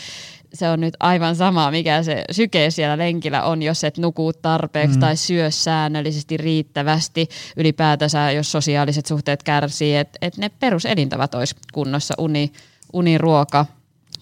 [0.55, 4.97] se on nyt aivan sama, mikä se syke siellä lenkillä on, jos et nuku tarpeeksi
[4.97, 5.01] mm.
[5.01, 7.29] tai syö säännöllisesti riittävästi.
[7.57, 12.53] Ylipäätänsä, jos sosiaaliset suhteet kärsii, että et ne peruselintavat olisi kunnossa, uni,
[12.93, 13.67] uniruoka,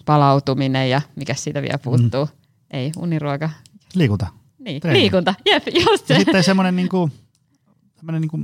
[0.05, 2.25] palautuminen ja mikä siitä vielä puuttuu.
[2.25, 2.31] Mm.
[2.71, 3.49] Ei, uniruoka.
[3.95, 4.27] Liikunta.
[4.59, 4.99] Niin, Treeni.
[4.99, 6.13] liikunta, jep, just se.
[6.13, 7.09] Ja sitten semmoinen niinku,
[8.11, 8.39] niinku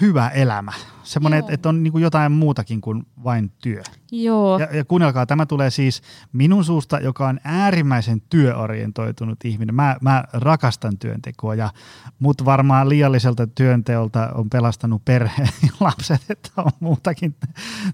[0.00, 0.72] hyvä elämä.
[1.02, 3.82] Semmoinen, että et on niinku jotain muutakin kuin vain työ.
[4.12, 4.58] Joo.
[4.58, 6.02] Ja, ja kuunnelkaa, tämä tulee siis
[6.32, 9.74] minun suusta, joka on äärimmäisen työorientoitunut ihminen.
[9.74, 11.70] Mä, mä rakastan työntekoa ja
[12.18, 17.36] mut varmaan liialliselta työnteolta on pelastanut perheen ja lapset, että on muutakin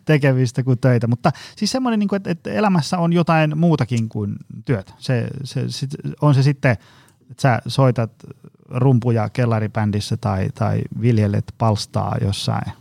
[0.04, 1.06] tekevistä kuin töitä.
[1.06, 4.94] Mutta siis semmoinen, niinku, että, että elämässä on jotain muutakin kuin työt.
[4.98, 6.72] Se, se, sit, on se sitten,
[7.30, 8.12] että sä soitat
[8.70, 12.72] rumpuja kellaribändissä tai, tai viljelet palstaa jossain,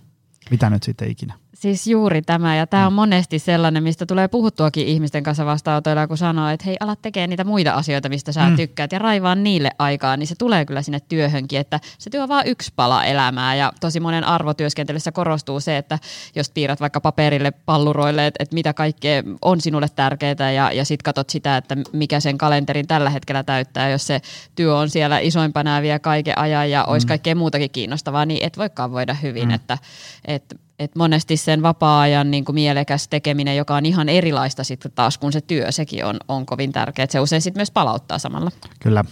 [0.52, 1.34] mitä nyt sitten ikinä.
[1.60, 2.96] Siis juuri tämä, ja tämä on mm.
[2.96, 7.44] monesti sellainen, mistä tulee puhuttuakin ihmisten kanssa vastaanotoilla, kun sanoo, että hei, ala tekee niitä
[7.44, 8.56] muita asioita, mistä sä mm.
[8.56, 12.30] tykkäät, ja raivaa niille aikaa, niin se tulee kyllä sinne työhönkin, että se työ on
[12.30, 16.00] vain yksi pala elämää, ja tosi monen arvotyöskentelyssä korostuu se, että
[16.36, 21.04] jos piirrät vaikka paperille, palluroille, että, että mitä kaikkea on sinulle tärkeää, ja, ja sitten
[21.04, 24.22] katsot sitä, että mikä sen kalenterin tällä hetkellä täyttää, jos se
[24.56, 27.10] työ on siellä isoimpana ja vie kaiken ajan, ja olisi mm.
[27.10, 29.54] kaikkea muutakin kiinnostavaa, niin et voikaan voida hyvin, mm.
[29.54, 29.78] että,
[30.26, 35.18] että et monesti sen vapaa-ajan niin kuin mielekäs tekeminen, joka on ihan erilaista sitten taas
[35.18, 37.08] kuin se työ, sekin on, on kovin tärkeää.
[37.10, 38.52] Se usein sitten myös palauttaa samalla.
[38.80, 39.04] Kyllä.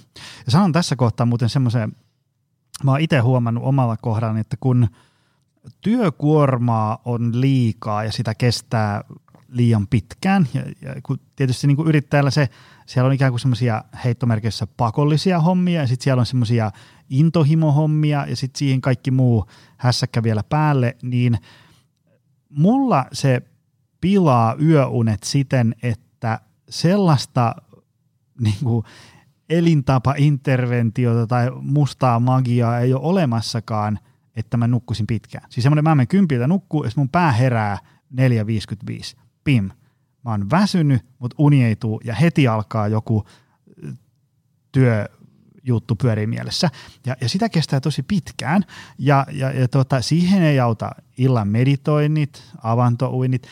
[0.45, 1.95] Ja sanon tässä kohtaa muuten semmoisen,
[2.83, 4.87] mä oon itse huomannut omalla kohdalla, että kun
[5.81, 9.03] työkuormaa on liikaa ja sitä kestää
[9.49, 12.49] liian pitkään, ja, ja kun tietysti niin kuin yrittäjällä se,
[12.85, 16.71] siellä on ikään kuin semmoisia heittomerkeissä pakollisia hommia, ja sitten siellä on semmoisia
[17.09, 19.45] intohimohommia, ja sitten siihen kaikki muu
[19.77, 21.37] hässäkkä vielä päälle, niin
[22.49, 23.41] mulla se
[24.01, 27.55] pilaa yöunet siten, että sellaista
[28.39, 28.85] niin kuin
[29.49, 33.99] elintapa-interventiota tai mustaa magiaa ei ole olemassakaan,
[34.35, 35.45] että mä nukkuisin pitkään.
[35.49, 37.77] Siis semmoinen, mä menen kympiltä nukkuu, ja mun pää herää
[38.13, 39.26] 4.55.
[39.47, 39.71] Pim.
[40.25, 43.25] Mä oon väsynyt, mutta uni ei tuu, ja heti alkaa joku
[44.71, 45.05] työ
[45.63, 46.69] juttu pyörii mielessä.
[47.05, 48.63] Ja, ja sitä kestää tosi pitkään
[48.97, 53.47] ja, ja, ja tota, siihen ei auta illan meditoinnit, avantouinnit,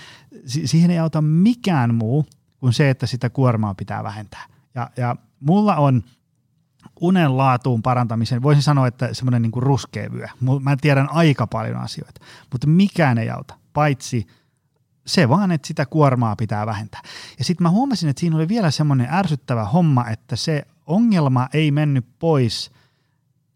[0.46, 2.26] si- siihen ei auta mikään muu
[2.60, 4.46] kuin se, että sitä kuormaa pitää vähentää.
[4.76, 6.04] Ja, ja mulla on
[7.02, 10.28] unen laatuun parantamisen, voisin sanoa, että semmoinen niin ruskea vyö.
[10.62, 14.28] Mä tiedän aika paljon asioita, mutta mikään ei auta, paitsi
[15.06, 17.02] se vaan, että sitä kuormaa pitää vähentää.
[17.38, 21.72] Ja sitten mä huomasin, että siinä oli vielä semmoinen ärsyttävä homma, että se ongelma ei
[21.72, 22.72] mennyt pois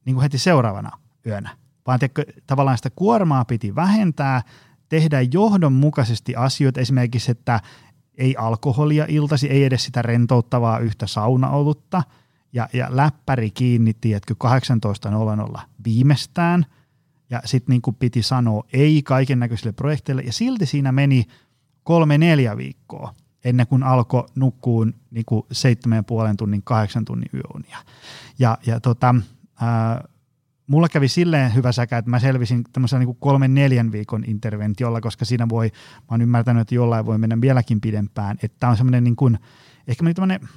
[0.05, 1.49] niin kuin heti seuraavana yönä,
[1.87, 4.41] vaan teikö, tavallaan sitä kuormaa piti vähentää,
[4.89, 7.59] tehdä johdonmukaisesti asioita, esimerkiksi, että
[8.17, 12.03] ei alkoholia iltasi, ei edes sitä rentouttavaa yhtä saunaolutta,
[12.53, 14.35] ja, ja läppäri kiinni, tiedätkö,
[15.55, 16.65] 18.00 viimeistään,
[17.29, 21.25] ja sitten niin piti sanoa ei kaiken näköisille projekteille, ja silti siinä meni
[21.83, 23.13] kolme-neljä viikkoa
[23.43, 27.77] ennen kuin alkoi nukkuun niin kuin seitsemän puolen tunnin, kahdeksan tunnin yöunia.
[28.39, 29.15] Ja, ja tota,
[29.61, 30.07] ää,
[30.67, 35.25] mulla kävi silleen hyvä säkä, että mä selvisin tämmöisellä niin kolmen neljän viikon interventiolla, koska
[35.25, 39.15] siinä voi, mä oon ymmärtänyt, että jollain voi mennä vieläkin pidempään, että on semmoinen niin
[39.15, 39.39] kuin,
[39.87, 40.49] ehkä tämmöinen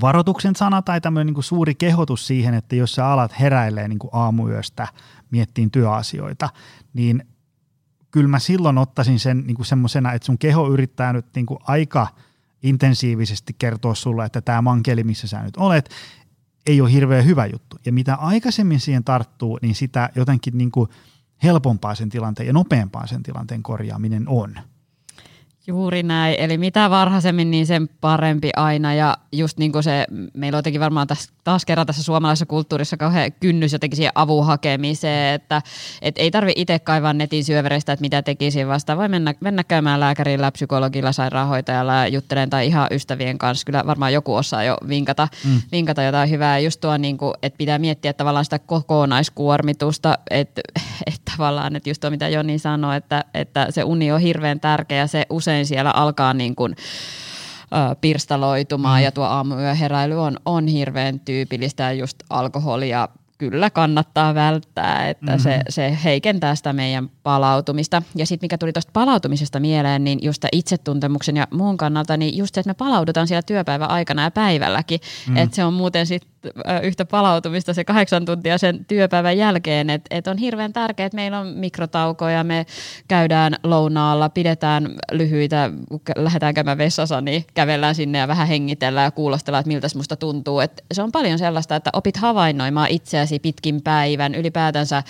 [0.00, 3.98] varoituksen sana tai tämmöinen niin kuin suuri kehotus siihen, että jos sä alat heräilee niin
[3.98, 4.88] kuin aamuyöstä
[5.30, 6.48] miettiin työasioita,
[6.94, 7.24] niin
[8.10, 11.58] kyllä mä silloin ottaisin sen niin kuin semmoisena, että sun keho yrittää nyt niin kuin
[11.62, 12.06] aika
[12.62, 15.90] intensiivisesti kertoa sulle, että tämä mankeli, missä sä nyt olet,
[16.66, 17.76] ei ole hirveän hyvä juttu.
[17.86, 20.90] Ja mitä aikaisemmin siihen tarttuu, niin sitä jotenkin niin kuin
[21.42, 24.54] helpompaa sen tilanteen ja nopeampaa sen tilanteen korjaaminen on.
[25.66, 28.94] Juuri näin, eli mitä varhaisemmin, niin sen parempi aina.
[28.94, 32.96] Ja just niin kuin se, meillä on jotenkin varmaan tässä, taas kerran tässä suomalaisessa kulttuurissa
[32.96, 35.62] kauhean kynnys jotenkin siihen avun hakemiseen, että
[36.02, 40.00] et ei tarvi itse kaivaa netin syövereistä, että mitä tekisi, vasta voi mennä, mennä käymään
[40.00, 43.66] lääkärillä, psykologilla, sairaanhoitajalla ja juttelen tai ihan ystävien kanssa.
[43.66, 45.60] Kyllä varmaan joku osaa jo vinkata, mm.
[45.72, 46.58] vinkata jotain hyvää.
[46.58, 50.60] Just tuo, niin kuin, että pitää miettiä tavallaan sitä kokonaiskuormitusta, että,
[51.06, 55.06] että tavallaan, että just tuo mitä Joni sanoi, että, että se uni on hirveän tärkeä,
[55.06, 56.76] se usein usein siellä alkaa niin kuin,
[58.00, 59.04] pirstaloitumaan mm.
[59.04, 65.42] ja tuo aamuyöheräily on, on hirveän tyypillistä ja just alkoholia kyllä kannattaa välttää, että mm-hmm.
[65.42, 68.02] se, se heikentää sitä meidän palautumista.
[68.16, 72.54] Ja sitten mikä tuli tuosta palautumisesta mieleen, niin just itsetuntemuksen ja muun kannalta, niin just
[72.54, 75.00] se, että me palaudutaan siellä työpäivän aikana ja päivälläkin.
[75.28, 75.36] Mm.
[75.36, 76.30] Että se on muuten sitten
[76.82, 81.38] yhtä palautumista se kahdeksan tuntia sen työpäivän jälkeen, että et on hirveän tärkeää, että meillä
[81.38, 82.66] on mikrotaukoja, me
[83.08, 85.70] käydään lounaalla, pidetään lyhyitä,
[86.16, 90.60] lähdetään käymään vessassa, niin kävellään sinne ja vähän hengitellään ja kuulostellaan, että miltä musta tuntuu.
[90.60, 95.02] Et se on paljon sellaista, että opit havainnoimaan itseäsi pitkin päivän, ylipäätänsä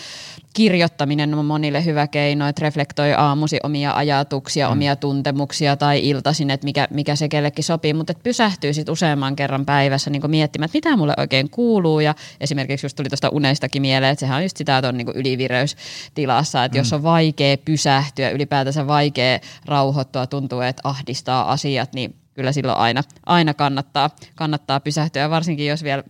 [0.54, 4.72] kirjoittaminen on monille hyvä keino, että reflektoi aamusi omia ajatuksia, mm.
[4.72, 9.36] omia tuntemuksia tai iltaisin, että mikä, mikä se kellekin sopii, mutta että pysähtyy sitten useamman
[9.36, 13.82] kerran päivässä niin miettimään, että mitä mulle oikein kuuluu ja esimerkiksi just tuli tuosta uneistakin
[13.82, 16.80] mieleen, että sehän on just sitä, että on niin ylivireystilassa, että mm.
[16.80, 23.02] jos on vaikea pysähtyä, ylipäätänsä vaikea rauhoittua, tuntuu, että ahdistaa asiat, niin kyllä silloin aina,
[23.26, 26.02] aina kannattaa, kannattaa pysähtyä, varsinkin jos vielä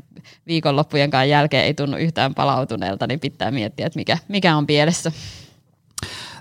[0.47, 5.13] viikonloppujenkaan jälkeen ei tunnu yhtään palautuneelta, niin pitää miettiä, että mikä, mikä on pielessä.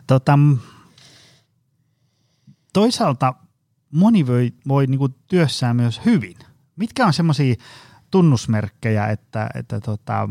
[0.07, 0.39] Tota,
[2.73, 3.33] toisaalta
[3.91, 6.37] moni voi, voi niinku työssään myös hyvin.
[6.75, 7.55] Mitkä on semmoisia
[8.11, 10.29] tunnusmerkkejä, että, että, tota,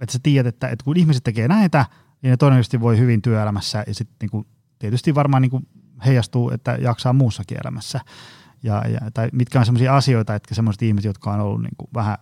[0.00, 1.86] että sä tiedät, että, että kun ihmiset tekee näitä,
[2.22, 4.46] niin ne todennäköisesti voi hyvin työelämässä ja sitten niinku,
[4.78, 5.62] tietysti varmaan niinku
[6.06, 8.00] heijastuu, että jaksaa muussakin elämässä.
[8.62, 12.16] Ja, ja, tai mitkä on sellaisia asioita, että semmoiset ihmiset, jotka on ollut niinku vähän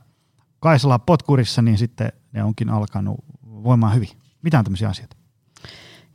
[0.60, 4.08] Kaisala potkurissa, niin sitten ne onkin alkanut voimaan hyvin.
[4.42, 5.16] Mitä on tämmöisiä asioita?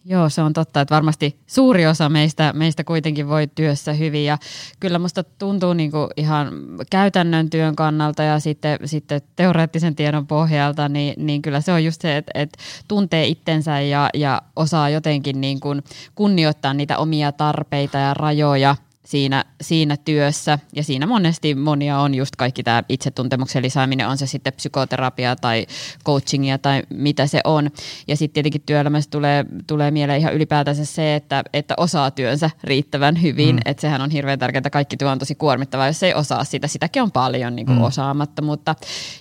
[0.09, 4.25] Joo, se on totta, että varmasti suuri osa meistä, meistä kuitenkin voi työssä hyvin.
[4.25, 4.37] Ja
[4.79, 6.51] kyllä musta tuntuu niin kuin ihan
[6.89, 12.01] käytännön työn kannalta ja sitten, sitten teoreettisen tiedon pohjalta, niin, niin kyllä se on just
[12.01, 15.83] se, että, että tuntee itsensä ja, ja osaa jotenkin niin kuin
[16.15, 18.75] kunnioittaa niitä omia tarpeita ja rajoja–
[19.07, 20.59] siinä, siinä työssä.
[20.75, 25.65] Ja siinä monesti monia on just kaikki tämä itsetuntemuksen lisääminen, on se sitten psykoterapia tai
[26.05, 27.69] coachingia tai mitä se on.
[28.07, 33.21] Ja sitten tietenkin työelämässä tulee, tulee mieleen ihan ylipäätänsä se, että, että osaa työnsä riittävän
[33.21, 33.55] hyvin.
[33.55, 33.61] Mm.
[33.65, 36.67] Että sehän on hirveän tärkeää, että kaikki työ on tosi kuormittavaa, jos ei osaa sitä.
[36.67, 37.83] Sitäkin on paljon niin kuin mm.
[37.83, 38.43] osaamatta.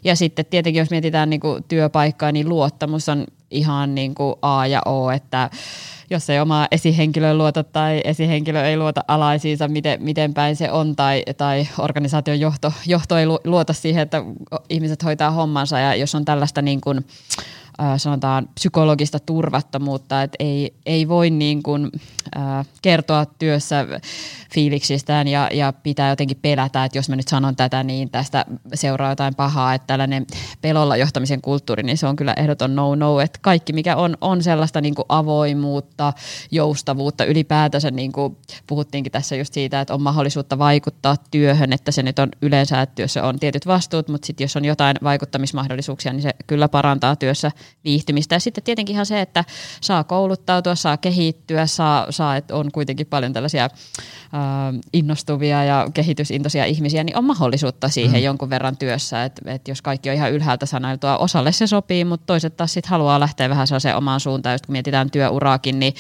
[0.05, 4.67] ja sitten tietenkin, jos mietitään niin kuin työpaikkaa, niin luottamus on ihan niin kuin A
[4.67, 5.51] ja O, että
[6.11, 10.97] jos ei oma esihenkilö luota tai esihenkilö ei luota alaisiinsa, miten, miten päin se on,
[10.97, 14.23] tai, tai organisaation johto, johto ei luota siihen, että
[14.69, 17.45] ihmiset hoitaa hommansa, ja jos on tällaista niin kuin, äh,
[17.97, 21.91] sanotaan psykologista turvattomuutta, että ei, ei voi niin kuin,
[22.37, 23.87] äh, kertoa työssä
[24.55, 29.11] fiiliksistään ja, ja pitää jotenkin pelätä, että jos mä nyt sanon tätä, niin tästä seuraa
[29.11, 30.27] jotain pahaa, että tällainen
[30.61, 34.81] pelolla johtamisen kulttuuri, niin se on kyllä ehdoton no-no, että kaikki mikä on, on sellaista
[34.81, 36.13] niin kuin avoimuutta,
[36.51, 38.37] joustavuutta, ylipäätänsä niin kuin
[38.67, 42.95] puhuttiinkin tässä just siitä, että on mahdollisuutta vaikuttaa työhön, että se nyt on yleensä, että
[42.95, 47.51] työssä on tietyt vastuut, mutta sitten jos on jotain vaikuttamismahdollisuuksia, niin se kyllä parantaa työssä
[47.85, 48.35] viihtymistä.
[48.35, 49.45] Ja sitten tietenkin ihan se, että
[49.81, 53.71] saa kouluttautua, saa kehittyä, saa, saa että on kuitenkin paljon tällaisia
[54.93, 58.25] innostuvia ja kehitysintoisia ihmisiä, niin on mahdollisuutta siihen mm.
[58.25, 62.27] jonkun verran työssä, että et jos kaikki on ihan ylhäältä sanoiltua, osalle se sopii, mutta
[62.27, 65.95] toiset taas sitten haluaa lähteä vähän sellaiseen omaan suuntaan, jos kun mietitään työuraakin, niin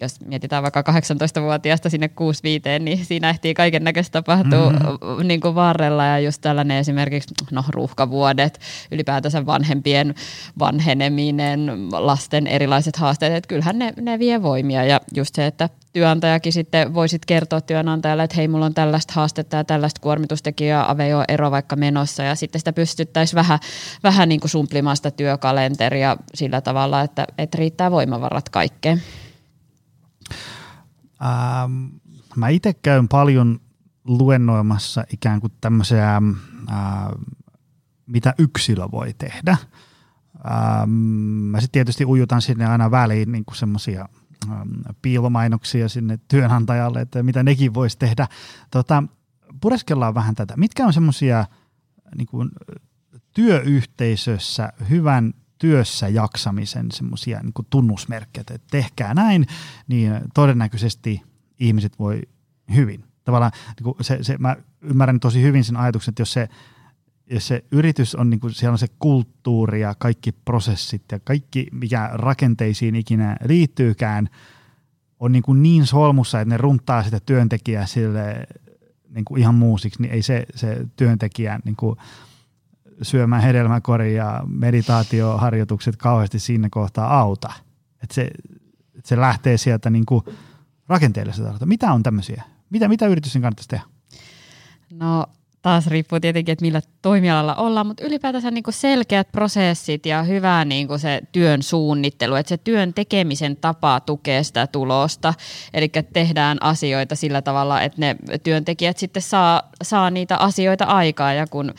[0.00, 5.28] jos mietitään vaikka 18-vuotiaasta sinne 6 viiteen, niin siinä ehtii kaiken näköistä tapahtua mm-hmm.
[5.28, 10.14] niin kuin varrella ja just tällainen esimerkiksi no, ruuhkavuodet, ylipäätänsä vanhempien
[10.98, 16.52] vanheneminen, lasten erilaiset haasteet, että kyllähän ne, ne vie voimia ja just se, että työnantajakin
[16.52, 21.50] sitten voisit kertoa työnantajalle, että hei, mulla on tällaista haastetta ja tällaista kuormitustekijää, aveo ero
[21.50, 23.58] vaikka menossa ja sitten sitä pystyttäisiin vähän,
[24.02, 29.02] vähän niin kuin sumplimaan sitä työkalenteria sillä tavalla, että, että riittää voimavarat kaikkeen.
[31.22, 31.84] Ähm,
[32.36, 33.60] mä itse käyn paljon
[34.04, 36.76] luennoimassa ikään kuin tämmöisiä, äh,
[38.06, 39.56] mitä yksilö voi tehdä.
[40.44, 40.90] Ähm,
[41.50, 44.08] mä sitten tietysti ujutan sinne aina väliin niin semmoisia
[44.50, 44.70] ähm,
[45.02, 48.28] piilomainoksia sinne työnantajalle, että mitä nekin voisi tehdä.
[48.70, 49.02] Tota,
[49.60, 50.56] pureskellaan vähän tätä.
[50.56, 51.46] Mitkä on semmoisia
[52.16, 52.50] niin
[53.34, 59.46] työyhteisössä hyvän työssä jaksamisen semmoisia niin tunnusmerkkejä, että tehkää näin,
[59.88, 61.22] niin todennäköisesti
[61.60, 62.22] ihmiset voi
[62.74, 63.04] hyvin.
[63.24, 63.52] Tavallaan
[63.84, 66.48] niin se, se, mä ymmärrän tosi hyvin sen ajatuksen, että jos se,
[67.30, 71.66] jos se yritys on, niin kuin, siellä on se kulttuuri ja kaikki prosessit ja kaikki,
[71.72, 74.28] mikä rakenteisiin ikinä liittyykään,
[75.20, 78.46] on niin, kuin niin solmussa, että ne runttaa sitä työntekijää sille
[79.08, 81.96] niin kuin ihan muusiksi, niin ei se, se työntekijä niin kuin
[83.02, 87.52] syömään hedelmäkori ja meditaatioharjoitukset kauheasti siinä kohtaa auta.
[88.02, 88.22] Että se,
[88.94, 90.22] että se lähtee sieltä niin kuin
[90.88, 92.42] rakenteellisesta Mitä on tämmöisiä?
[92.70, 93.84] Mitä, mitä yritysten kannattaisi tehdä?
[94.90, 95.26] No
[95.62, 100.88] taas riippuu tietenkin, että millä toimialalla ollaan, mutta ylipäätänsä niin selkeät prosessit ja hyvä niin
[100.98, 105.34] se työn suunnittelu, että se työn tekemisen tapa tukee sitä tulosta,
[105.74, 111.46] eli tehdään asioita sillä tavalla, että ne työntekijät sitten saa, saa niitä asioita aikaa ja
[111.46, 111.74] kun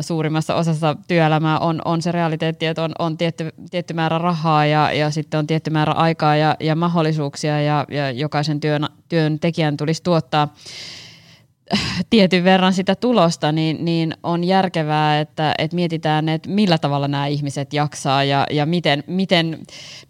[0.00, 4.92] suurimmassa osassa työelämää on, on se realiteetti, että on, on tietty, tietty määrä rahaa ja,
[4.92, 10.02] ja sitten on tietty määrä aikaa ja, ja mahdollisuuksia ja, ja jokaisen työn, työntekijän tulisi
[10.02, 10.54] tuottaa
[12.10, 17.26] tietyn verran sitä tulosta, niin, niin on järkevää, että, että mietitään, että millä tavalla nämä
[17.26, 19.58] ihmiset jaksaa ja, ja miten, miten,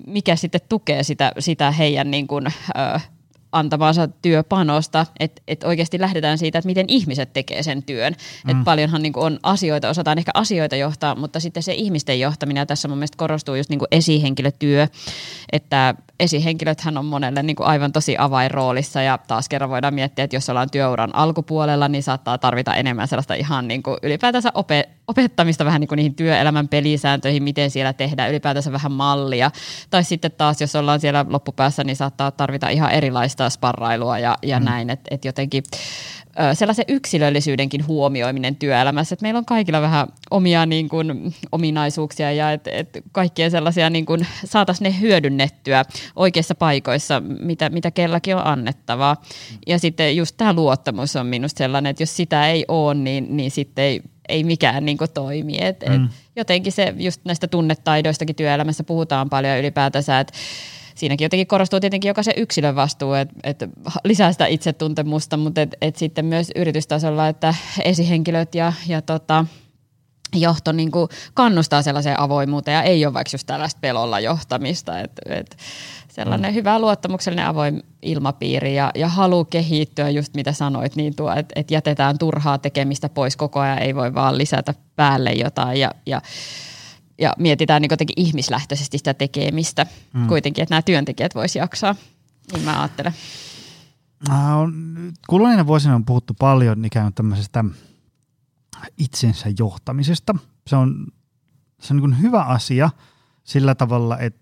[0.06, 3.00] mikä sitten tukee sitä, sitä heidän niin kuin, ö,
[3.52, 8.16] antamaansa työpanosta, että et oikeasti lähdetään siitä, että miten ihmiset tekee sen työn.
[8.44, 8.50] Mm.
[8.50, 12.66] Et paljonhan niin on asioita, osataan ehkä asioita johtaa, mutta sitten se ihmisten johtaminen, ja
[12.66, 14.88] tässä mun mielestä korostuu just niin esihenkilötyö,
[15.52, 20.50] että esihenkilöthän on monelle niin aivan tosi avainroolissa ja taas kerran voidaan miettiä, että jos
[20.50, 25.80] ollaan työuran alkupuolella, niin saattaa tarvita enemmän sellaista ihan niin kuin ylipäätänsä ope- opettamista vähän
[25.80, 29.50] niin kuin niihin työelämän pelisääntöihin, miten siellä tehdään, ylipäätänsä vähän mallia.
[29.90, 34.58] Tai sitten taas, jos ollaan siellä loppupäässä, niin saattaa tarvita ihan erilaista sparrailua ja, ja
[34.58, 34.64] mm.
[34.64, 35.62] näin, että et jotenkin
[36.54, 42.70] sellaisen yksilöllisyydenkin huomioiminen työelämässä, että meillä on kaikilla vähän omia niin kuin, ominaisuuksia ja että
[42.70, 45.84] et kaikkien sellaisia niin kuin, saataisiin ne hyödynnettyä
[46.16, 49.22] oikeissa paikoissa, mitä, mitä kelläkin on annettavaa.
[49.66, 53.50] Ja sitten just tämä luottamus on minusta sellainen, että jos sitä ei ole, niin, niin
[53.50, 55.56] sitten ei, ei mikään niin kuin, toimi.
[55.60, 56.04] Et, mm.
[56.04, 60.32] et jotenkin se just näistä tunnetaidoistakin työelämässä puhutaan paljon ylipäätänsä, että
[60.94, 63.58] siinäkin jotenkin korostuu tietenkin jokaisen yksilön vastuu, että et
[64.04, 69.44] lisää sitä itsetuntemusta, mutta et, et sitten myös yritystasolla, että esihenkilöt ja, ja tota,
[70.34, 75.00] johto niin kuin kannustaa sellaiseen avoimuuteen ja ei ole vaikka just tällaista pelolla johtamista.
[75.00, 75.56] Et, et
[76.08, 76.54] sellainen mm.
[76.54, 81.70] hyvä luottamuksellinen avoin ilmapiiri ja, ja halu kehittyä, just mitä sanoit, niin tuo, että et
[81.70, 86.22] jätetään turhaa tekemistä pois koko ajan, ei voi vaan lisätä päälle jotain ja, ja
[87.22, 90.26] ja mietitään niin jotenkin ihmislähtöisesti sitä tekemistä mm.
[90.26, 91.94] kuitenkin, että nämä työntekijät voisi jaksaa.
[92.52, 93.12] Niin mä ajattelen.
[95.28, 97.64] Kuluneina vuosina on puhuttu paljon ikään kuin tämmöisestä
[98.98, 100.34] itsensä johtamisesta.
[100.66, 101.06] Se on,
[101.80, 102.90] se on niin hyvä asia
[103.44, 104.41] sillä tavalla, että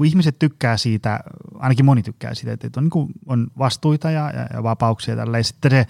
[0.00, 1.20] kun ihmiset tykkää siitä,
[1.54, 5.44] ainakin moni tykkää siitä, että on, niin kuin, on vastuita ja, ja, ja vapauksia tälleen.
[5.44, 5.86] Sitten se äh,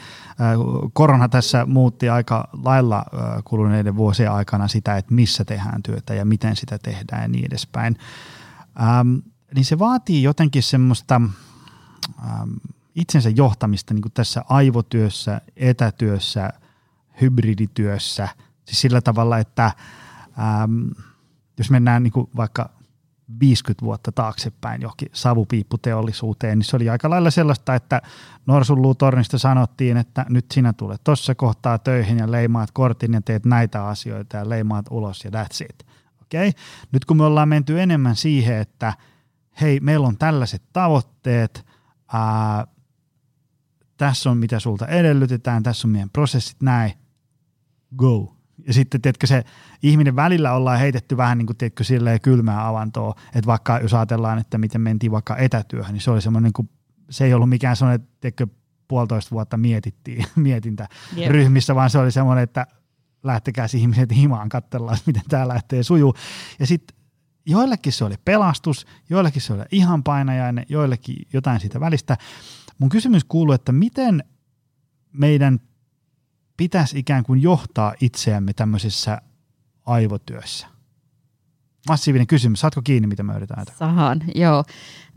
[0.92, 6.24] korona tässä muutti aika lailla äh, kuluneiden vuosien aikana sitä, että missä tehdään työtä ja
[6.24, 7.96] miten sitä tehdään ja niin edespäin.
[8.82, 9.14] Ähm,
[9.54, 11.20] niin se vaatii jotenkin semmoista
[12.24, 12.50] ähm,
[12.94, 16.50] itsensä johtamista niin kuin tässä aivotyössä, etätyössä,
[17.20, 18.28] hybridityössä.
[18.64, 19.64] Siis sillä tavalla, että
[20.38, 20.88] ähm,
[21.58, 22.79] jos mennään niin kuin vaikka
[23.40, 28.02] 50 vuotta taaksepäin johonkin savupiipputeollisuuteen, niin se oli aika lailla sellaista, että
[28.46, 33.86] Norsunluutornista sanottiin, että nyt sinä tulet tuossa kohtaa töihin ja leimaat kortin ja teet näitä
[33.86, 35.86] asioita ja leimaat ulos ja that's it.
[36.22, 36.52] Okay?
[36.92, 38.94] Nyt kun me ollaan menty enemmän siihen, että
[39.60, 41.66] hei, meillä on tällaiset tavoitteet,
[42.12, 42.66] ää,
[43.96, 46.92] tässä on mitä sulta edellytetään, tässä on meidän prosessit, näin,
[47.96, 48.39] go,
[48.70, 49.44] ja sitten tiedätkö, se
[49.82, 54.38] ihminen välillä ollaan heitetty vähän niin kuin tiedätkö, silleen kylmää avantoa, että vaikka jos ajatellaan,
[54.38, 56.70] että miten mentiin vaikka etätyöhön, niin se oli semmoinen, niin
[57.10, 58.46] se ei ollut mikään semmoinen, tiedätkö,
[58.88, 61.30] puolitoista vuotta mietittiin mietintä yep.
[61.30, 62.66] ryhmissä, vaan se oli semmoinen, että
[63.22, 66.14] lähtekää ihmiset himaan, katsellaan, miten tämä lähtee sujuu.
[66.58, 66.96] Ja sitten
[67.46, 72.16] joillekin se oli pelastus, joillekin se oli ihan painajainen, joillekin jotain siitä välistä.
[72.78, 74.24] Mun kysymys kuuluu, että miten
[75.12, 75.60] meidän
[76.60, 79.22] pitäisi ikään kuin johtaa itseämme tämmöisessä
[79.86, 80.66] aivotyössä?
[81.88, 82.60] Massiivinen kysymys.
[82.60, 84.64] Saatko kiinni, mitä me yritetään Saan, joo.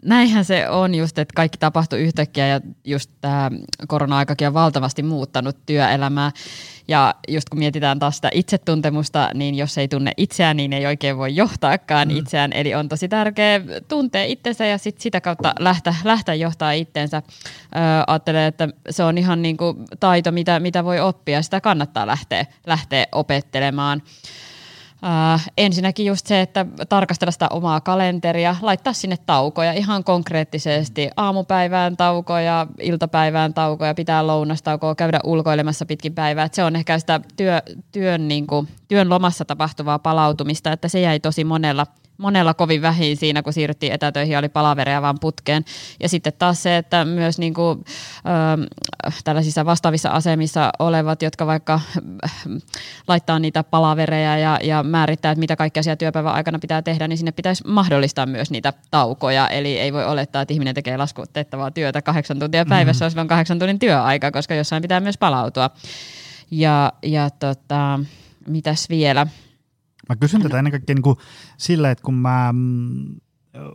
[0.04, 3.52] Näinhän se on just, että kaikki tapahtui yhtäkkiä ja just tämä
[3.88, 6.32] korona-aikakin on valtavasti muuttanut työelämää.
[6.88, 11.18] Ja just kun mietitään taas sitä itsetuntemusta, niin jos ei tunne itseään, niin ei oikein
[11.18, 12.18] voi johtaakaan mm.
[12.18, 12.54] itseään.
[12.54, 17.18] Eli on tosi tärkeää tuntea itsensä ja sit sitä kautta lähteä, lähteä johtaa itsensä.
[17.18, 21.42] Öö, ajattelen, että se on ihan niin kuin taito, mitä, mitä voi oppia.
[21.42, 24.02] Sitä kannattaa lähteä, lähteä opettelemaan.
[25.06, 31.10] Äh, ensinnäkin just se, että tarkastella sitä omaa kalenteria, laittaa sinne taukoja ihan konkreettisesti.
[31.18, 36.46] Aamupäivään taukoja, iltapäivään taukoja, pitää lounastaukoa, käydä ulkoilemassa pitkin päivää.
[36.46, 41.02] Et se on ehkä sitä työ, työn, niin kuin, työn lomassa tapahtuvaa palautumista, että se
[41.02, 41.88] jäi tosi monella–
[42.18, 45.66] monella kovin vähin siinä, kun siirryttiin etätöihin ja oli palavereja vaan putkeen.
[46.00, 47.86] Ja sitten taas se, että myös niin kuin,
[49.08, 51.74] äh, tällaisissa vastaavissa asemissa olevat, jotka vaikka
[52.26, 52.32] äh,
[53.08, 57.18] laittaa niitä palavereja ja, ja määrittää, että mitä kaikkea siellä työpäivän aikana pitää tehdä, niin
[57.18, 59.48] sinne pitäisi mahdollistaa myös niitä taukoja.
[59.48, 63.06] Eli ei voi olettaa, että ihminen tekee laskutettavaa työtä kahdeksan tuntia päivässä, mm-hmm.
[63.06, 65.70] on silloin kahdeksan tunnin työaika, koska jossain pitää myös palautua.
[66.52, 68.00] Ja, ja tota,
[68.48, 69.28] mitäs vielä?
[70.10, 71.16] Mä kysyn tätä ennen kaikkea niin
[71.58, 73.16] sillä, että kun mä, mm,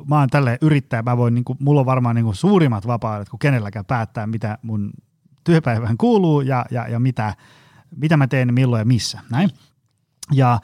[0.09, 3.29] mä oon tälle yrittäjä, mä voin, niin kuin, mulla on varmaan niin kuin suurimmat vapaudet
[3.29, 4.91] kuin kenelläkään päättää, mitä mun
[5.45, 7.35] työpäivään kuuluu ja, ja, ja mitä,
[7.97, 9.21] mitä mä teen, milloin ja missä.
[9.31, 9.51] Näin.
[10.33, 10.61] Ja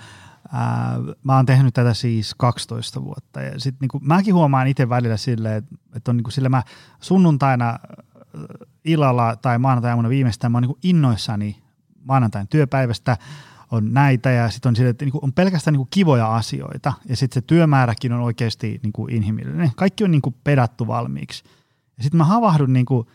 [0.52, 4.88] ää, mä oon tehnyt tätä siis 12 vuotta ja sit niin kuin, mäkin huomaan itse
[4.88, 6.62] välillä silleen, että, että on niin kuin sille mä
[7.00, 7.78] sunnuntaina
[8.84, 11.62] illalla tai maanantaina viimeistään mä oon niin innoissani
[12.04, 13.16] maanantain työpäivästä,
[13.70, 17.42] on näitä ja sitten on, sille, että niinku on pelkästään niinku kivoja asioita ja sitten
[17.42, 19.70] se työmääräkin on oikeasti niinku inhimillinen.
[19.76, 21.44] Kaikki on niinku pedattu valmiiksi.
[21.96, 23.06] Ja sitten mä havahdun niinku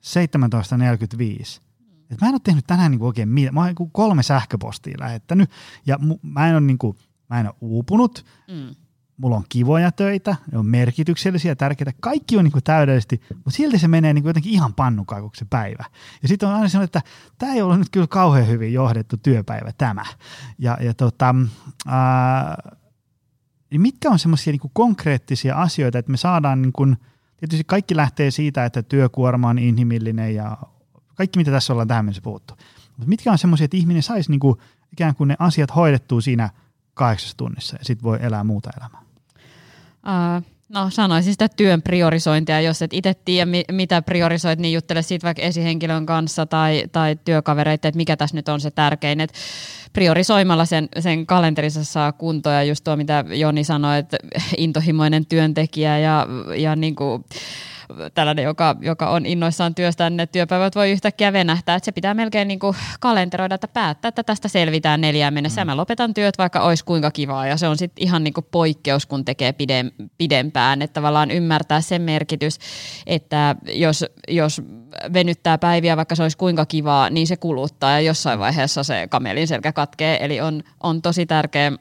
[0.00, 1.62] 17.45.
[2.10, 3.54] Et mä en ole tehnyt tänään niinku oikein mitään.
[3.54, 5.50] Mä oon niinku kolme sähköpostia lähettänyt
[5.86, 6.96] ja mu- mä en ole niinku,
[7.30, 8.24] mä en ole uupunut.
[8.48, 8.74] Mm
[9.22, 13.78] mulla on kivoja töitä, ne on merkityksellisiä, tärkeitä, kaikki on niin kuin täydellisesti, mutta silti
[13.78, 15.84] se menee niin kuin jotenkin ihan pannukaikuksi se päivä.
[16.22, 19.72] Ja sitten on aina sanonut, että tämä ei ollut nyt kyllä kauhean hyvin johdettu työpäivä
[19.78, 20.04] tämä.
[20.58, 21.34] Ja, ja tota,
[21.86, 22.70] ää,
[23.70, 26.96] niin mitkä on semmoisia niin konkreettisia asioita, että me saadaan, niin kuin,
[27.36, 30.56] tietysti kaikki lähtee siitä, että työkuorma on inhimillinen ja
[31.14, 32.54] kaikki mitä tässä ollaan tähän mennessä puhuttu.
[32.96, 34.58] Mutta mitkä on semmoisia, että ihminen saisi niin kuin,
[34.92, 36.50] ikään kuin ne asiat hoidettua siinä
[36.94, 39.01] kahdeksassa tunnissa ja sitten voi elää muuta elämää?
[40.06, 45.24] Uh, no sanoisin sitä työn priorisointia, jos et itse tiedä mitä priorisoit, niin juttele siitä
[45.24, 49.20] vaikka esihenkilön kanssa tai, tai työkavereita, että mikä tässä nyt on se tärkein.
[49.20, 49.32] Et
[49.92, 54.16] priorisoimalla sen, sen kalenterissa saa kuntoa ja just tuo mitä Joni sanoi, että
[54.56, 56.26] intohimoinen työntekijä ja,
[56.56, 57.24] ja niin kuin,
[58.14, 62.48] tällainen, joka, joka on innoissaan työstään, ne työpäivät voi yhtäkkiä venähtää, että se pitää melkein
[62.48, 65.64] niin kuin kalenteroida, että päättää, että tästä selvitään neljään mennessä.
[65.64, 65.66] Mm.
[65.66, 67.46] mä lopetan työt, vaikka olisi kuinka kivaa.
[67.46, 71.80] Ja se on sitten ihan niin kuin poikkeus, kun tekee pidem, pidempään, että tavallaan ymmärtää
[71.80, 72.58] sen merkitys,
[73.06, 74.62] että jos, jos
[75.12, 77.90] venyttää päiviä, vaikka se olisi kuinka kivaa, niin se kuluttaa.
[77.90, 81.72] Ja jossain vaiheessa se kamelin selkä katkee, eli on, on tosi tärkeä,